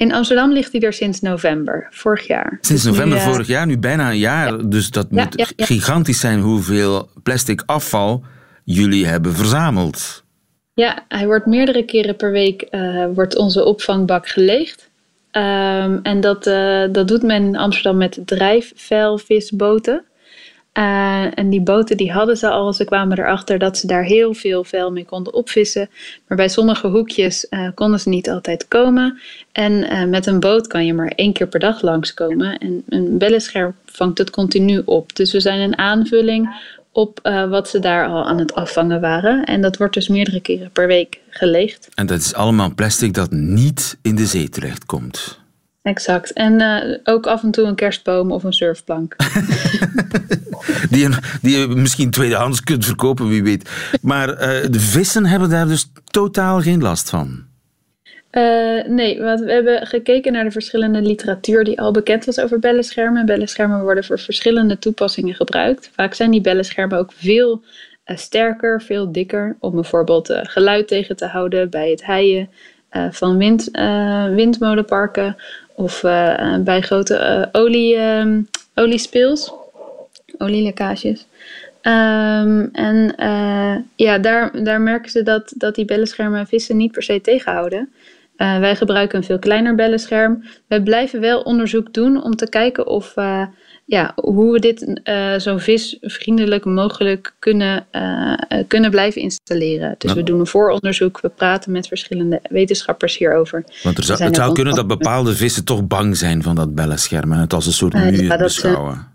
In 0.02 0.12
Amsterdam 0.12 0.52
ligt 0.52 0.72
hij 0.72 0.80
er 0.80 0.92
sinds 0.92 1.20
november 1.20 1.86
vorig 1.90 2.26
jaar. 2.26 2.58
Sinds 2.60 2.84
november 2.84 3.18
nu, 3.18 3.24
uh, 3.24 3.30
vorig 3.30 3.46
jaar, 3.46 3.66
nu 3.66 3.78
bijna 3.78 4.10
een 4.10 4.18
jaar. 4.18 4.56
Ja. 4.56 4.62
Dus 4.62 4.90
dat 4.90 5.06
ja, 5.10 5.24
moet 5.24 5.52
ja, 5.56 5.64
gigantisch 5.64 6.20
zijn 6.20 6.40
hoeveel 6.40 7.08
plastic 7.22 7.62
afval 7.66 8.24
jullie 8.64 9.06
hebben 9.06 9.34
verzameld. 9.34 10.24
Ja, 10.74 11.04
hij 11.08 11.26
wordt 11.26 11.46
meerdere 11.46 11.84
keren 11.84 12.16
per 12.16 12.32
week 12.32 12.66
uh, 12.70 13.06
wordt 13.14 13.36
onze 13.36 13.64
opvangbak 13.64 14.28
geleegd. 14.28 14.90
Um, 15.32 16.00
en 16.02 16.20
dat, 16.20 16.46
uh, 16.46 16.84
dat 16.92 17.08
doet 17.08 17.22
men 17.22 17.42
in 17.42 17.56
Amsterdam 17.56 17.96
met 17.96 18.18
drijfvuilvisboten. 18.24 20.04
Uh, 20.78 21.38
en 21.38 21.50
die 21.50 21.60
boten 21.60 21.96
die 21.96 22.12
hadden 22.12 22.36
ze 22.36 22.48
al. 22.48 22.72
Ze 22.72 22.84
kwamen 22.84 23.18
erachter 23.18 23.58
dat 23.58 23.78
ze 23.78 23.86
daar 23.86 24.04
heel 24.04 24.34
veel 24.34 24.64
vuil 24.64 24.92
mee 24.92 25.04
konden 25.04 25.34
opvissen. 25.34 25.90
Maar 26.28 26.36
bij 26.36 26.48
sommige 26.48 26.86
hoekjes 26.86 27.46
uh, 27.50 27.68
konden 27.74 28.00
ze 28.00 28.08
niet 28.08 28.30
altijd 28.30 28.68
komen. 28.68 29.20
En 29.52 29.72
uh, 29.72 30.04
met 30.04 30.26
een 30.26 30.40
boot 30.40 30.66
kan 30.66 30.86
je 30.86 30.94
maar 30.94 31.12
één 31.16 31.32
keer 31.32 31.46
per 31.46 31.60
dag 31.60 31.82
langskomen. 31.82 32.58
En 32.58 32.82
een 32.88 33.18
bellenscherm 33.18 33.74
vangt 33.86 34.18
het 34.18 34.30
continu 34.30 34.82
op. 34.84 35.16
Dus 35.16 35.32
we 35.32 35.40
zijn 35.40 35.60
een 35.60 35.78
aanvulling 35.78 36.70
op 36.92 37.18
wat 37.48 37.68
ze 37.68 37.78
daar 37.78 38.06
al 38.06 38.24
aan 38.24 38.38
het 38.38 38.54
afvangen 38.54 39.00
waren. 39.00 39.44
En 39.44 39.60
dat 39.60 39.76
wordt 39.76 39.94
dus 39.94 40.08
meerdere 40.08 40.40
keren 40.40 40.70
per 40.70 40.86
week 40.86 41.20
geleegd. 41.28 41.88
En 41.94 42.06
dat 42.06 42.18
is 42.18 42.34
allemaal 42.34 42.74
plastic 42.74 43.14
dat 43.14 43.30
niet 43.30 43.98
in 44.02 44.14
de 44.14 44.26
zee 44.26 44.48
terechtkomt. 44.48 45.41
Exact. 45.82 46.32
En 46.32 46.60
uh, 46.60 46.98
ook 47.04 47.26
af 47.26 47.42
en 47.42 47.50
toe 47.50 47.64
een 47.64 47.74
kerstboom 47.74 48.32
of 48.32 48.44
een 48.44 48.52
surfplank. 48.52 49.16
die, 50.90 51.00
je, 51.00 51.18
die 51.40 51.58
je 51.58 51.66
misschien 51.66 52.10
tweedehands 52.10 52.60
kunt 52.60 52.84
verkopen, 52.84 53.28
wie 53.28 53.42
weet. 53.42 53.70
Maar 54.02 54.28
uh, 54.28 54.38
de 54.70 54.80
vissen 54.80 55.26
hebben 55.26 55.50
daar 55.50 55.66
dus 55.66 55.90
totaal 56.04 56.60
geen 56.60 56.82
last 56.82 57.10
van. 57.10 57.44
Uh, 58.32 58.84
nee, 58.84 59.22
want 59.22 59.40
we 59.40 59.52
hebben 59.52 59.86
gekeken 59.86 60.32
naar 60.32 60.44
de 60.44 60.50
verschillende 60.50 61.02
literatuur 61.02 61.64
die 61.64 61.80
al 61.80 61.92
bekend 61.92 62.24
was 62.24 62.40
over 62.40 62.58
bellenschermen. 62.58 63.26
Bellenschermen 63.26 63.82
worden 63.82 64.04
voor 64.04 64.18
verschillende 64.18 64.78
toepassingen 64.78 65.34
gebruikt. 65.34 65.90
Vaak 65.94 66.14
zijn 66.14 66.30
die 66.30 66.40
bellenschermen 66.40 66.98
ook 66.98 67.12
veel 67.12 67.62
sterker, 68.04 68.82
veel 68.82 69.12
dikker. 69.12 69.56
Om 69.60 69.74
bijvoorbeeld 69.74 70.38
geluid 70.42 70.88
tegen 70.88 71.16
te 71.16 71.26
houden 71.26 71.70
bij 71.70 71.90
het 71.90 72.06
heien 72.06 72.48
van 73.10 73.36
wind, 73.36 73.68
windmolenparken 74.34 75.36
of 75.74 76.02
uh, 76.02 76.56
bij 76.58 76.80
grote 76.80 77.48
uh, 77.54 77.60
olie, 77.62 77.96
um, 77.96 78.48
oliespeels, 78.74 79.52
olielekkages. 80.38 81.26
Um, 81.82 82.68
en 82.72 83.14
uh, 83.18 83.76
ja, 83.96 84.18
daar, 84.18 84.64
daar 84.64 84.80
merken 84.80 85.10
ze 85.10 85.22
dat, 85.22 85.52
dat 85.56 85.74
die 85.74 85.84
bellenschermen 85.84 86.46
vissen 86.46 86.76
niet 86.76 86.92
per 86.92 87.02
se 87.02 87.20
tegenhouden. 87.20 87.92
wij 88.36 88.76
gebruiken 88.76 89.18
een 89.18 89.24
veel 89.24 89.38
kleiner 89.38 89.74
bellenscherm. 89.74 90.44
We 90.66 90.82
blijven 90.82 91.20
wel 91.20 91.40
onderzoek 91.40 91.94
doen 91.94 92.22
om 92.22 92.36
te 92.36 92.48
kijken 92.48 92.86
of 92.86 93.14
ja, 93.92 94.12
hoe 94.14 94.52
we 94.52 94.58
dit 94.58 95.00
uh, 95.04 95.38
zo 95.38 95.58
visvriendelijk 95.58 96.64
mogelijk 96.64 97.34
kunnen, 97.38 97.86
uh, 97.92 98.34
kunnen 98.68 98.90
blijven 98.90 99.22
installeren. 99.22 99.94
Dus 99.98 100.12
we 100.12 100.22
doen 100.22 100.40
een 100.40 100.46
vooronderzoek, 100.46 101.20
we 101.20 101.28
praten 101.28 101.72
met 101.72 101.88
verschillende 101.88 102.40
wetenschappers 102.42 103.18
hierover. 103.18 103.64
Want 103.82 103.98
er 103.98 104.04
zou, 104.04 104.22
het 104.22 104.36
zou 104.36 104.52
kunnen 104.52 104.74
dat 104.74 104.86
bepaalde 104.86 105.34
vissen 105.34 105.64
toch 105.64 105.86
bang 105.86 106.16
zijn 106.16 106.42
van 106.42 106.54
dat 106.54 106.74
bellenscherm 106.74 107.32
en 107.32 107.38
het 107.38 107.52
als 107.52 107.66
een 107.66 107.72
soort 107.72 107.94
muur 107.94 108.22
ja, 108.22 108.36
beschouwen. 108.36 109.06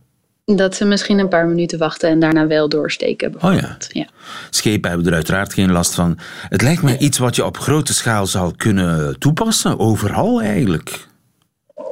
Ze, 0.46 0.56
dat 0.56 0.76
ze 0.76 0.86
misschien 0.86 1.20
een 1.20 1.28
paar 1.28 1.48
minuten 1.48 1.80
wachten 1.80 2.10
en 2.10 2.20
daarna 2.20 2.48
wel 2.48 2.70
doorsteken. 2.70 3.36
Oh 3.42 3.54
ja. 3.54 3.78
ja. 3.90 4.08
Schepen 4.50 4.90
hebben 4.90 5.08
er 5.08 5.14
uiteraard 5.14 5.54
geen 5.54 5.72
last 5.72 5.96
van. 5.96 6.18
Het 6.50 6.62
lijkt 6.62 6.82
me 6.82 6.98
iets 6.98 7.18
wat 7.18 7.36
je 7.36 7.46
op 7.46 7.58
grote 7.58 7.94
schaal 7.94 8.26
zou 8.26 8.54
kunnen 8.56 9.20
toepassen, 9.20 9.80
overal 9.80 10.42
eigenlijk. 10.42 11.08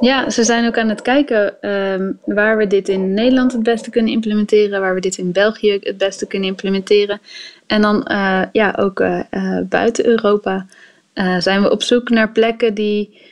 Ja, 0.00 0.30
ze 0.30 0.44
zijn 0.44 0.66
ook 0.66 0.78
aan 0.78 0.88
het 0.88 1.02
kijken 1.02 1.70
um, 1.70 2.18
waar 2.24 2.56
we 2.56 2.66
dit 2.66 2.88
in 2.88 3.14
Nederland 3.14 3.52
het 3.52 3.62
beste 3.62 3.90
kunnen 3.90 4.12
implementeren, 4.12 4.80
waar 4.80 4.94
we 4.94 5.00
dit 5.00 5.18
in 5.18 5.32
België 5.32 5.78
het 5.80 5.98
beste 5.98 6.26
kunnen 6.26 6.48
implementeren. 6.48 7.20
En 7.66 7.82
dan 7.82 8.08
uh, 8.10 8.42
ja, 8.52 8.74
ook 8.78 9.00
uh, 9.00 9.20
uh, 9.30 9.60
buiten 9.68 10.06
Europa 10.06 10.66
zijn 11.38 11.62
we 11.62 11.70
op 11.70 11.82
zoek 11.82 12.08
naar 12.08 12.32
plekken 12.32 12.74
die 12.74 13.22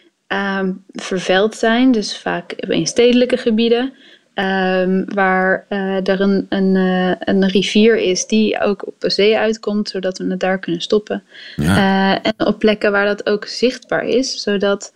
um, 0.59 0.85
vervuild 0.93 1.55
zijn, 1.55 1.93
dus 1.93 2.19
vaak 2.19 2.53
in 2.53 2.87
stedelijke 2.87 3.37
gebieden. 3.37 3.93
Um, 4.35 5.05
waar 5.15 5.67
er 6.05 6.21
een, 6.21 6.47
een, 6.49 6.75
een 7.19 7.49
rivier 7.49 7.97
is 7.97 8.27
die 8.27 8.61
ook 8.61 8.87
op 8.87 8.95
de 8.99 9.11
zee 9.11 9.39
uitkomt, 9.39 9.89
zodat 9.89 10.19
we 10.19 10.31
het 10.31 10.41
daar 10.41 10.59
kunnen 10.59 10.81
stoppen. 10.81 11.23
Ja. 11.57 12.23
en 12.23 12.47
op 12.47 12.59
plekken 12.59 12.93
waar 12.93 13.07
dat 13.07 13.27
ook 13.27 13.45
zichtbaar 13.45 14.05
is, 14.05 14.43
zodat 14.43 14.93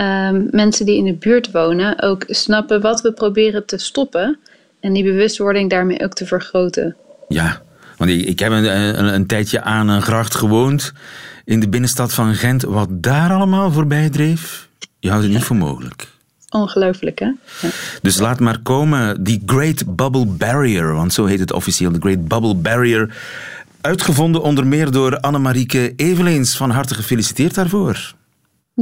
um, 0.00 0.48
mensen 0.50 0.86
die 0.86 0.96
in 0.96 1.04
de 1.04 1.14
buurt 1.14 1.50
wonen 1.50 2.02
ook 2.02 2.24
snappen 2.26 2.80
wat 2.80 3.00
we 3.00 3.12
proberen 3.12 3.66
te 3.66 3.78
stoppen. 3.78 4.38
En 4.80 4.92
die 4.92 5.04
bewustwording 5.04 5.70
daarmee 5.70 6.02
ook 6.02 6.12
te 6.12 6.26
vergroten. 6.26 6.96
Ja, 7.28 7.62
want 7.96 8.10
ik, 8.10 8.24
ik 8.24 8.38
heb 8.38 8.52
een, 8.52 8.64
een, 8.98 9.14
een, 9.14 9.26
tijdje 9.26 9.62
aan 9.62 9.88
een 9.88 10.02
gracht 10.02 10.34
gewoond 10.34 10.92
in 11.44 11.60
de 11.60 11.68
binnenstad 11.68 12.12
van 12.12 12.34
Gent. 12.34 12.62
Wat 12.62 12.88
daar 12.90 13.32
allemaal 13.32 13.72
voorbij 13.72 14.10
dreef, 14.10 14.68
je 14.98 15.08
houdt 15.08 15.24
het 15.24 15.32
niet 15.32 15.42
voor 15.42 15.56
mogelijk. 15.56 16.08
Ongelooflijk, 16.50 17.18
hè? 17.18 17.26
Ja. 17.26 17.68
Dus 18.02 18.18
laat 18.18 18.40
maar 18.40 18.58
komen, 18.58 19.24
die 19.24 19.42
Great 19.46 19.96
Bubble 19.96 20.26
Barrier, 20.26 20.94
want 20.94 21.12
zo 21.12 21.24
heet 21.24 21.40
het 21.40 21.52
officieel, 21.52 21.92
de 21.92 22.00
Great 22.00 22.28
Bubble 22.28 22.54
Barrier. 22.54 23.16
Uitgevonden 23.80 24.42
onder 24.42 24.66
meer 24.66 24.90
door 24.90 25.20
Annemarieke 25.20 25.92
Eveleens. 25.96 26.56
Van 26.56 26.70
harte 26.70 26.94
gefeliciteerd 26.94 27.54
daarvoor. 27.54 28.14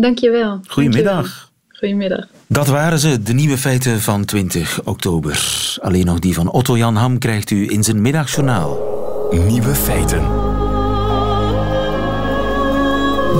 Dankjewel. 0.00 0.60
Goedemiddag. 0.66 1.50
Goedemiddag. 1.68 2.26
Dat 2.46 2.66
waren 2.66 2.98
ze, 2.98 3.22
de 3.22 3.32
nieuwe 3.32 3.58
feiten 3.58 4.00
van 4.00 4.24
20 4.24 4.80
oktober. 4.84 5.76
Alleen 5.82 6.06
nog 6.06 6.18
die 6.18 6.34
van 6.34 6.50
Otto 6.50 6.76
Jan 6.76 6.96
Ham 6.96 7.18
krijgt 7.18 7.50
u 7.50 7.70
in 7.70 7.84
zijn 7.84 8.02
middagjournaal. 8.02 8.78
Nieuwe 9.30 9.74
feiten. 9.74 10.22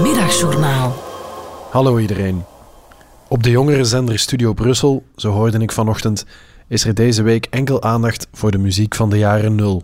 Middagjournaal. 0.03 0.97
Hallo 1.71 1.99
iedereen. 1.99 2.45
Op 3.29 3.43
de 3.43 3.51
jongere 3.51 3.85
zender 3.85 4.19
Studio 4.19 4.53
Brussel, 4.53 5.05
zo 5.17 5.31
hoorde 5.31 5.59
ik 5.59 5.73
vanochtend, 5.73 6.25
is 6.69 6.85
er 6.85 6.95
deze 6.95 7.23
week 7.23 7.47
enkel 7.51 7.83
aandacht 7.83 8.29
voor 8.33 8.51
de 8.51 8.59
muziek 8.59 8.95
van 8.95 9.11
de 9.11 9.19
jaren 9.19 9.55
nul. 9.55 9.83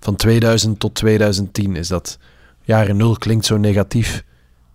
Van 0.00 0.16
2000 0.16 0.80
tot 0.80 0.94
2010 0.94 1.76
is 1.76 1.88
dat. 1.88 2.18
Jaren 2.62 2.96
nul 2.96 3.16
klinkt 3.16 3.44
zo 3.44 3.56
negatief. 3.56 4.24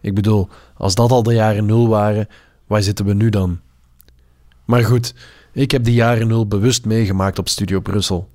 Ik 0.02 0.14
bedoel, 0.14 0.48
als 0.78 0.96
dat 0.96 1.12
al 1.12 1.24
de 1.24 1.34
jaren 1.34 1.66
nul 1.66 1.88
waren, 1.88 2.28
waar 2.68 2.82
zitten 2.82 3.06
we 3.06 3.14
nu 3.14 3.30
dan? 3.30 3.60
Maar 4.66 4.84
goed, 4.84 5.14
ik 5.52 5.72
heb 5.72 5.84
die 5.84 5.94
jaren 5.94 6.28
nul 6.28 6.48
bewust 6.48 6.86
meegemaakt 6.86 7.40
op 7.40 7.50
Studio 7.50 7.80
Brussel. 7.80 8.30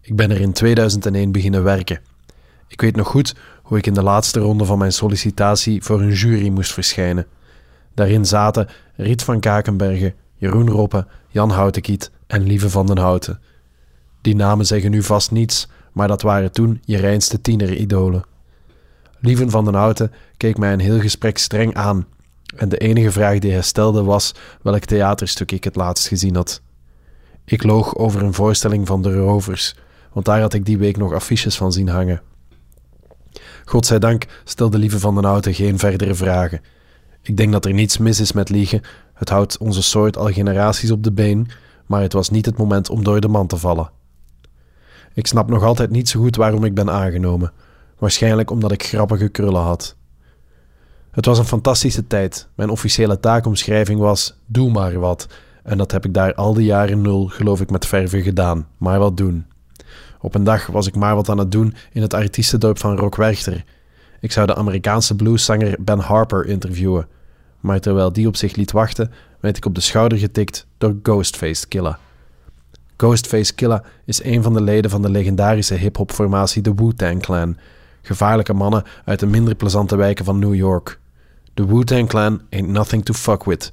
Ik 0.00 0.16
ben 0.16 0.30
er 0.30 0.40
in 0.40 0.52
2001 0.52 1.32
beginnen 1.32 1.62
werken. 1.62 2.00
Ik 2.68 2.80
weet 2.80 2.96
nog 2.96 3.06
goed 3.06 3.34
hoe 3.62 3.78
ik 3.78 3.86
in 3.86 3.94
de 3.94 4.02
laatste 4.02 4.40
ronde 4.40 4.64
van 4.64 4.78
mijn 4.78 4.92
sollicitatie 4.92 5.82
voor 5.82 6.00
een 6.00 6.12
jury 6.12 6.48
moest 6.48 6.72
verschijnen. 6.72 7.26
Daarin 7.94 8.26
zaten 8.26 8.68
Riet 8.96 9.22
van 9.22 9.40
Kakenbergen, 9.40 10.14
Jeroen 10.36 10.70
Roppe, 10.70 11.06
Jan 11.28 11.50
Houtekiet 11.50 12.10
en 12.26 12.42
Lieve 12.42 12.70
van 12.70 12.86
den 12.86 12.98
Houten. 12.98 13.40
Die 14.20 14.34
namen 14.34 14.66
zeggen 14.66 14.90
nu 14.90 15.02
vast 15.02 15.30
niets, 15.30 15.68
maar 15.92 16.08
dat 16.08 16.22
waren 16.22 16.52
toen 16.52 16.80
je 16.84 16.96
reinste 16.96 17.40
tieneridolen. 17.40 18.24
Lieven 19.20 19.50
van 19.50 19.64
den 19.64 19.74
Houten 19.74 20.12
keek 20.36 20.58
mij 20.58 20.72
een 20.72 20.80
heel 20.80 21.00
gesprek 21.00 21.38
streng 21.38 21.74
aan. 21.74 22.06
En 22.56 22.68
de 22.68 22.78
enige 22.78 23.10
vraag 23.10 23.38
die 23.38 23.52
hij 23.52 23.62
stelde 23.62 24.02
was 24.02 24.34
welk 24.62 24.84
theaterstuk 24.84 25.52
ik 25.52 25.64
het 25.64 25.76
laatst 25.76 26.08
gezien 26.08 26.34
had. 26.34 26.62
Ik 27.44 27.62
loog 27.62 27.96
over 27.96 28.22
een 28.22 28.34
voorstelling 28.34 28.86
van 28.86 29.02
de 29.02 29.14
Rovers, 29.14 29.76
want 30.12 30.26
daar 30.26 30.40
had 30.40 30.54
ik 30.54 30.64
die 30.64 30.78
week 30.78 30.96
nog 30.96 31.12
affiches 31.12 31.56
van 31.56 31.72
zien 31.72 31.88
hangen. 31.88 32.22
Godzijdank 33.64 34.26
stelde 34.44 34.78
Lieve 34.78 34.98
van 34.98 35.14
den 35.14 35.24
Houten 35.24 35.54
geen 35.54 35.78
verdere 35.78 36.14
vragen. 36.14 36.60
Ik 37.22 37.36
denk 37.36 37.52
dat 37.52 37.64
er 37.64 37.72
niets 37.72 37.98
mis 37.98 38.20
is 38.20 38.32
met 38.32 38.48
liegen. 38.48 38.80
Het 39.14 39.28
houdt 39.28 39.58
onze 39.58 39.82
soort 39.82 40.16
al 40.16 40.32
generaties 40.32 40.90
op 40.90 41.04
de 41.04 41.12
been, 41.12 41.50
maar 41.86 42.02
het 42.02 42.12
was 42.12 42.30
niet 42.30 42.46
het 42.46 42.56
moment 42.56 42.90
om 42.90 43.04
door 43.04 43.20
de 43.20 43.28
man 43.28 43.46
te 43.46 43.56
vallen. 43.56 43.90
Ik 45.14 45.26
snap 45.26 45.48
nog 45.48 45.62
altijd 45.62 45.90
niet 45.90 46.08
zo 46.08 46.20
goed 46.20 46.36
waarom 46.36 46.64
ik 46.64 46.74
ben 46.74 46.90
aangenomen. 46.90 47.52
Waarschijnlijk 48.00 48.50
omdat 48.50 48.72
ik 48.72 48.84
grappige 48.84 49.28
krullen 49.28 49.62
had. 49.62 49.96
Het 51.10 51.26
was 51.26 51.38
een 51.38 51.44
fantastische 51.44 52.06
tijd. 52.06 52.48
Mijn 52.54 52.70
officiële 52.70 53.20
taakomschrijving 53.20 54.00
was: 54.00 54.34
Doe 54.46 54.70
maar 54.70 54.98
wat. 54.98 55.26
En 55.62 55.78
dat 55.78 55.92
heb 55.92 56.04
ik 56.04 56.14
daar 56.14 56.34
al 56.34 56.54
die 56.54 56.64
jaren 56.64 57.00
nul, 57.00 57.26
geloof 57.26 57.60
ik, 57.60 57.70
met 57.70 57.86
verven 57.86 58.22
gedaan. 58.22 58.68
Maar 58.76 58.98
wat 58.98 59.16
doen. 59.16 59.46
Op 60.20 60.34
een 60.34 60.44
dag 60.44 60.66
was 60.66 60.86
ik 60.86 60.94
maar 60.94 61.14
wat 61.14 61.28
aan 61.28 61.38
het 61.38 61.52
doen 61.52 61.74
in 61.92 62.02
het 62.02 62.14
artiestendorp 62.14 62.78
van 62.78 62.96
Rock 62.96 63.16
Werchter. 63.16 63.64
Ik 64.20 64.32
zou 64.32 64.46
de 64.46 64.54
Amerikaanse 64.54 65.16
blueszanger 65.16 65.76
Ben 65.80 65.98
Harper 65.98 66.46
interviewen. 66.46 67.06
Maar 67.60 67.80
terwijl 67.80 68.12
die 68.12 68.26
op 68.26 68.36
zich 68.36 68.54
liet 68.56 68.72
wachten, 68.72 69.12
werd 69.40 69.56
ik 69.56 69.64
op 69.64 69.74
de 69.74 69.80
schouder 69.80 70.18
getikt 70.18 70.66
door 70.78 70.96
Ghostface 71.02 71.68
Killa. 71.68 71.98
Ghostface 72.96 73.54
Killa 73.54 73.82
is 74.04 74.24
een 74.24 74.42
van 74.42 74.52
de 74.52 74.62
leden 74.62 74.90
van 74.90 75.02
de 75.02 75.10
legendarische 75.10 75.74
hip-hop 75.74 76.12
formatie 76.12 76.62
de 76.62 76.74
Wu-Tang 76.74 77.22
Clan. 77.22 77.56
Gevaarlijke 78.02 78.52
mannen 78.52 78.84
uit 79.04 79.20
de 79.20 79.26
minder 79.26 79.54
plezante 79.54 79.96
wijken 79.96 80.24
van 80.24 80.38
New 80.38 80.54
York. 80.54 81.00
De 81.54 81.66
Wu-Tang 81.66 82.08
Clan 82.08 82.42
ain't 82.50 82.68
nothing 82.68 83.04
to 83.04 83.14
fuck 83.14 83.44
with. 83.44 83.72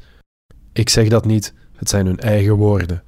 Ik 0.73 0.89
zeg 0.89 1.07
dat 1.07 1.25
niet, 1.25 1.53
het 1.75 1.89
zijn 1.89 2.05
hun 2.05 2.19
eigen 2.19 2.55
woorden. 2.55 3.03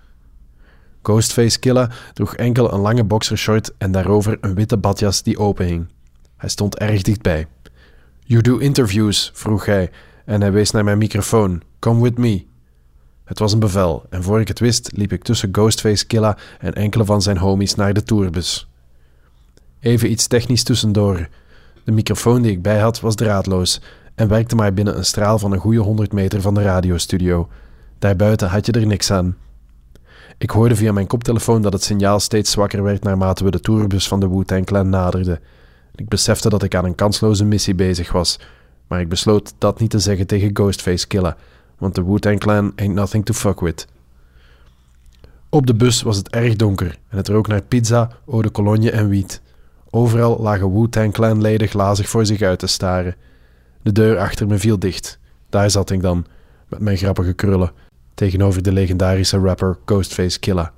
Ghostface 1.02 1.60
Killa 1.60 1.90
droeg 2.14 2.36
enkel 2.36 2.74
een 2.74 2.80
lange 2.80 3.04
boxershort 3.04 3.72
en 3.78 3.92
daarover 3.92 4.38
een 4.42 4.56
witte 4.56 4.78
badjas 4.78 5.24
die 5.24 5.38
openhing. 5.38 5.88
Hij 6.38 6.50
stond 6.50 6.78
erg 6.78 7.02
dichtbij. 7.02 7.48
You 8.24 8.42
do 8.42 8.58
interviews, 8.58 9.32
vroeg 9.34 9.66
hij, 9.66 9.92
en 10.26 10.42
hij 10.42 10.52
wees 10.52 10.72
naar 10.72 10.84
mijn 10.84 10.98
microfoon. 10.98 11.62
Come 11.80 12.02
with 12.02 12.18
me. 12.18 12.46
Het 13.24 13.40
was 13.40 13.54
een 13.54 13.60
bevel, 13.60 14.06
en 14.10 14.24
voor 14.24 14.40
ik 14.40 14.48
het 14.48 14.60
wist, 14.60 14.90
liep 14.94 15.12
ik 15.12 15.24
tussen 15.24 15.50
Ghostface 15.52 16.06
Killa 16.06 16.38
en 16.60 16.74
enkele 16.74 17.06
van 17.06 17.22
zijn 17.22 17.38
homies 17.38 17.76
naar 17.76 17.94
de 17.94 18.04
tourbus. 18.04 18.69
Even 19.80 20.12
iets 20.12 20.28
technisch 20.28 20.64
tussendoor. 20.64 21.28
De 21.84 21.92
microfoon 21.92 22.42
die 22.42 22.52
ik 22.52 22.62
bij 22.62 22.80
had 22.80 23.00
was 23.00 23.16
draadloos 23.16 23.82
en 24.16 24.28
werkte 24.28 24.56
maar 24.56 24.74
binnen 24.74 24.98
een 24.98 25.06
straal 25.06 25.40
van 25.40 25.52
een 25.52 25.60
goede 25.60 25.80
100 25.80 26.14
meter 26.14 26.42
van 26.42 26.54
de 26.54 26.62
radiostudio. 26.62 27.50
Daarbuiten 28.00 28.50
had 28.50 28.66
je 28.66 28.72
er 28.72 28.86
niks 28.86 29.12
aan. 29.12 29.36
Ik 30.38 30.50
hoorde 30.50 30.76
via 30.76 30.92
mijn 30.92 31.08
koptelefoon 31.08 31.62
dat 31.62 31.74
het 31.74 31.84
signaal 31.84 32.20
steeds 32.20 32.52
zwakker 32.52 32.84
werd 32.84 33.04
naarmate 33.04 33.44
we 33.44 33.52
de 33.52 33.60
tourbus 33.60 34.08
van 34.08 34.20
de 34.20 34.30
Wu-Tang 34.30 34.66
Clan 34.66 34.90
naderden. 34.90 35.40
Ik 35.96 36.08
besefte 36.08 36.50
dat 36.50 36.64
ik 36.64 36.76
aan 36.76 36.86
een 36.86 36.96
kansloze 36.96 37.46
missie 37.46 37.76
bezig 37.76 38.12
was, 38.12 38.40
maar 38.88 39.00
ik 39.00 39.10
besloot 39.10 39.54
dat 39.58 39.80
niet 39.80 39.90
te 39.90 40.00
zeggen 40.00 40.28
tegen 40.28 40.50
Ghostface 40.54 41.08
Killa, 41.08 41.38
want 41.78 41.96
de 41.96 42.04
Wu-Tang 42.04 42.40
Clan 42.40 42.74
ain't 42.76 42.94
nothing 42.94 43.26
to 43.26 43.34
fuck 43.34 43.60
with. 43.60 43.88
Op 45.50 45.68
de 45.68 45.76
bus 45.76 46.02
was 46.02 46.18
het 46.18 46.30
erg 46.30 46.56
donker 46.56 46.98
en 47.10 47.18
het 47.18 47.28
rook 47.28 47.48
naar 47.48 47.62
pizza, 47.62 48.10
eau 48.28 48.42
de 48.42 48.52
cologne 48.52 48.92
en 48.92 49.10
wiet. 49.10 49.42
Overal 49.90 50.38
lagen 50.42 50.74
Wu-Tang 50.74 51.14
Clan-leden 51.14 51.68
glazig 51.68 52.10
voor 52.10 52.26
zich 52.26 52.42
uit 52.42 52.60
te 52.60 52.68
staren. 52.68 53.16
De 53.82 53.92
deur 53.92 54.18
achter 54.18 54.48
me 54.48 54.58
viel 54.58 54.80
dicht. 54.80 55.20
Daar 55.50 55.72
zat 55.72 55.90
ik 55.90 56.02
dan, 56.02 56.26
met 56.68 56.80
mijn 56.80 56.98
grappige 56.98 57.34
krullen, 57.34 57.72
tegenover 58.14 58.64
de 58.64 58.72
legendarische 58.72 59.38
rapper 59.38 59.78
Ghostface 59.86 60.40
Killa. 60.40 60.74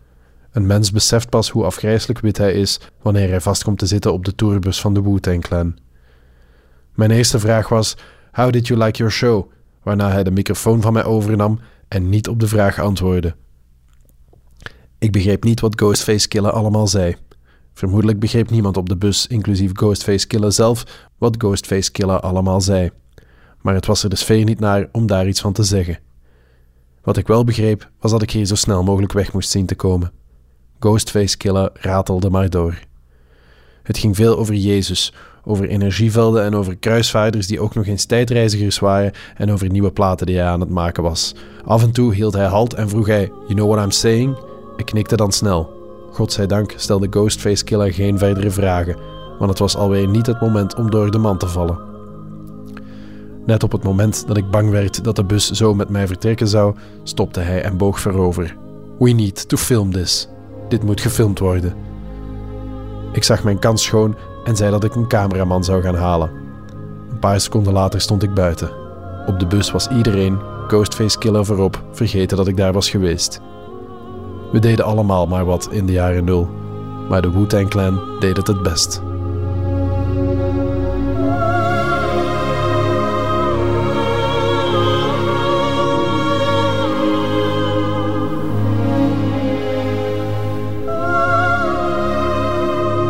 Een 0.51 0.65
mens 0.65 0.91
beseft 0.91 1.29
pas 1.29 1.49
hoe 1.49 1.65
afgrijselijk 1.65 2.19
wit 2.19 2.37
hij 2.37 2.53
is 2.53 2.79
wanneer 3.01 3.29
hij 3.29 3.41
vast 3.41 3.63
komt 3.63 3.79
te 3.79 3.85
zitten 3.85 4.13
op 4.13 4.25
de 4.25 4.35
tourbus 4.35 4.81
van 4.81 4.93
de 4.93 5.01
Wu-Tang 5.01 5.41
Clan. 5.41 5.77
Mijn 6.95 7.11
eerste 7.11 7.39
vraag 7.39 7.69
was: 7.69 7.97
How 8.31 8.51
did 8.51 8.67
you 8.67 8.83
like 8.83 8.97
your 8.97 9.13
show? 9.13 9.51
Waarna 9.83 10.11
hij 10.11 10.23
de 10.23 10.31
microfoon 10.31 10.81
van 10.81 10.93
mij 10.93 11.03
overnam 11.03 11.59
en 11.87 12.09
niet 12.09 12.27
op 12.27 12.39
de 12.39 12.47
vraag 12.47 12.79
antwoordde. 12.79 13.35
Ik 14.97 15.11
begreep 15.11 15.43
niet 15.43 15.59
wat 15.59 15.75
Ghostface 15.75 16.27
Killa 16.27 16.49
allemaal 16.49 16.87
zei. 16.87 17.15
Vermoedelijk 17.73 18.19
begreep 18.19 18.49
niemand 18.49 18.77
op 18.77 18.89
de 18.89 18.97
bus, 18.97 19.27
inclusief 19.27 19.71
Ghostface 19.73 20.27
Killa 20.27 20.49
zelf, 20.49 21.09
wat 21.17 21.35
Ghostface 21.37 21.91
Killa 21.91 22.15
allemaal 22.15 22.61
zei. 22.61 22.89
Maar 23.61 23.73
het 23.73 23.85
was 23.85 24.03
er 24.03 24.09
de 24.09 24.15
sfeer 24.15 24.43
niet 24.43 24.59
naar 24.59 24.89
om 24.91 25.07
daar 25.07 25.27
iets 25.27 25.41
van 25.41 25.53
te 25.53 25.63
zeggen. 25.63 25.99
Wat 27.03 27.17
ik 27.17 27.27
wel 27.27 27.43
begreep, 27.43 27.89
was 27.99 28.11
dat 28.11 28.21
ik 28.21 28.31
hier 28.31 28.45
zo 28.45 28.55
snel 28.55 28.83
mogelijk 28.83 29.13
weg 29.13 29.33
moest 29.33 29.49
zien 29.49 29.65
te 29.65 29.75
komen. 29.75 30.11
Ghostface 30.79 31.37
Killa 31.37 31.69
ratelde 31.73 32.29
maar 32.29 32.49
door. 32.49 32.79
Het 33.83 33.97
ging 33.97 34.15
veel 34.15 34.37
over 34.37 34.55
Jezus, 34.55 35.13
over 35.43 35.67
energievelden 35.67 36.43
en 36.43 36.55
over 36.55 36.77
kruisvaarders 36.77 37.47
die 37.47 37.59
ook 37.59 37.75
nog 37.75 37.85
eens 37.85 38.05
tijdreizigers 38.05 38.79
waren 38.79 39.11
en 39.35 39.51
over 39.51 39.69
nieuwe 39.69 39.91
platen 39.91 40.25
die 40.25 40.37
hij 40.37 40.47
aan 40.47 40.59
het 40.59 40.69
maken 40.69 41.03
was. 41.03 41.35
Af 41.65 41.83
en 41.83 41.91
toe 41.91 42.13
hield 42.13 42.33
hij 42.33 42.45
halt 42.45 42.73
en 42.73 42.89
vroeg 42.89 43.07
hij: 43.07 43.25
You 43.25 43.53
know 43.53 43.71
what 43.71 43.83
I'm 43.83 43.91
saying? 43.91 44.37
Ik 44.77 44.85
knikte 44.85 45.15
dan 45.15 45.31
snel. 45.31 45.80
Godzijdank 46.11 46.73
stelde 46.75 47.07
Ghostface 47.09 47.63
Killer 47.63 47.93
geen 47.93 48.17
verdere 48.17 48.51
vragen, 48.51 48.95
want 49.37 49.49
het 49.49 49.59
was 49.59 49.75
alweer 49.75 50.07
niet 50.07 50.25
het 50.25 50.41
moment 50.41 50.75
om 50.75 50.89
door 50.89 51.11
de 51.11 51.17
man 51.17 51.37
te 51.37 51.47
vallen. 51.47 51.79
Net 53.45 53.63
op 53.63 53.71
het 53.71 53.83
moment 53.83 54.27
dat 54.27 54.37
ik 54.37 54.49
bang 54.49 54.69
werd 54.69 55.03
dat 55.03 55.15
de 55.15 55.23
bus 55.23 55.51
zo 55.51 55.73
met 55.73 55.89
mij 55.89 56.07
vertrekken 56.07 56.47
zou, 56.47 56.75
stopte 57.03 57.39
hij 57.39 57.63
en 57.63 57.77
boog 57.77 57.99
voorover. 57.99 58.57
We 58.99 59.11
need 59.11 59.49
to 59.49 59.57
film 59.57 59.91
this. 59.91 60.29
Dit 60.69 60.83
moet 60.83 61.01
gefilmd 61.01 61.39
worden. 61.39 61.73
Ik 63.11 63.23
zag 63.23 63.43
mijn 63.43 63.59
kans 63.59 63.83
schoon 63.83 64.15
en 64.43 64.55
zei 64.55 64.71
dat 64.71 64.83
ik 64.83 64.95
een 64.95 65.07
cameraman 65.07 65.63
zou 65.63 65.81
gaan 65.81 65.95
halen. 65.95 66.31
Een 67.11 67.19
paar 67.19 67.39
seconden 67.39 67.73
later 67.73 68.01
stond 68.01 68.23
ik 68.23 68.33
buiten. 68.33 68.71
Op 69.25 69.39
de 69.39 69.47
bus 69.47 69.71
was 69.71 69.87
iedereen, 69.87 70.39
Ghostface 70.67 71.17
Killer 71.17 71.45
voorop, 71.45 71.83
vergeten 71.91 72.37
dat 72.37 72.47
ik 72.47 72.57
daar 72.57 72.73
was 72.73 72.89
geweest. 72.89 73.41
We 74.51 74.59
deden 74.59 74.85
allemaal 74.85 75.27
maar 75.27 75.45
wat 75.45 75.67
in 75.71 75.85
de 75.85 75.91
jaren 75.91 76.23
nul, 76.23 76.49
maar 77.09 77.21
de 77.21 77.31
Wu-Tang 77.31 77.69
Clan 77.69 77.99
deed 78.19 78.37
het 78.37 78.47
het 78.47 78.61
best. 78.61 79.01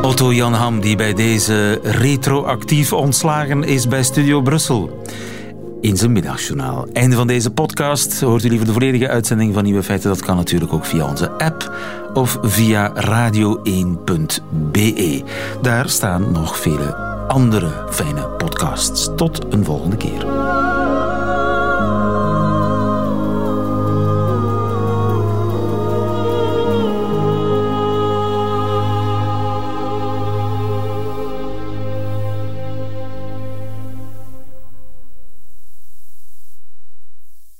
Otto 0.01 0.33
Jan 0.33 0.53
Ham, 0.53 0.79
die 0.79 0.95
bij 0.95 1.13
deze 1.13 1.79
retroactief 1.83 2.93
ontslagen 2.93 3.63
is 3.63 3.87
bij 3.87 4.03
Studio 4.03 4.41
Brussel. 4.41 5.01
In 5.81 5.97
zijn 5.97 6.11
middagjournaal. 6.11 6.87
Einde 6.93 7.15
van 7.15 7.27
deze 7.27 7.51
podcast. 7.51 8.21
Hoort 8.21 8.43
u 8.43 8.49
liever 8.49 8.67
de 8.67 8.73
volledige 8.73 9.07
uitzending 9.07 9.53
van 9.53 9.63
Nieuwe 9.63 9.83
Feiten? 9.83 10.09
Dat 10.09 10.21
kan 10.21 10.35
natuurlijk 10.35 10.73
ook 10.73 10.85
via 10.85 11.09
onze 11.09 11.31
app 11.31 11.75
of 12.13 12.37
via 12.41 12.93
radio1.be. 12.93 15.23
Daar 15.61 15.89
staan 15.89 16.31
nog 16.31 16.57
vele 16.57 16.95
andere 17.27 17.85
fijne 17.89 18.27
podcasts. 18.27 19.09
Tot 19.15 19.45
een 19.49 19.65
volgende 19.65 19.97
keer. 19.97 20.40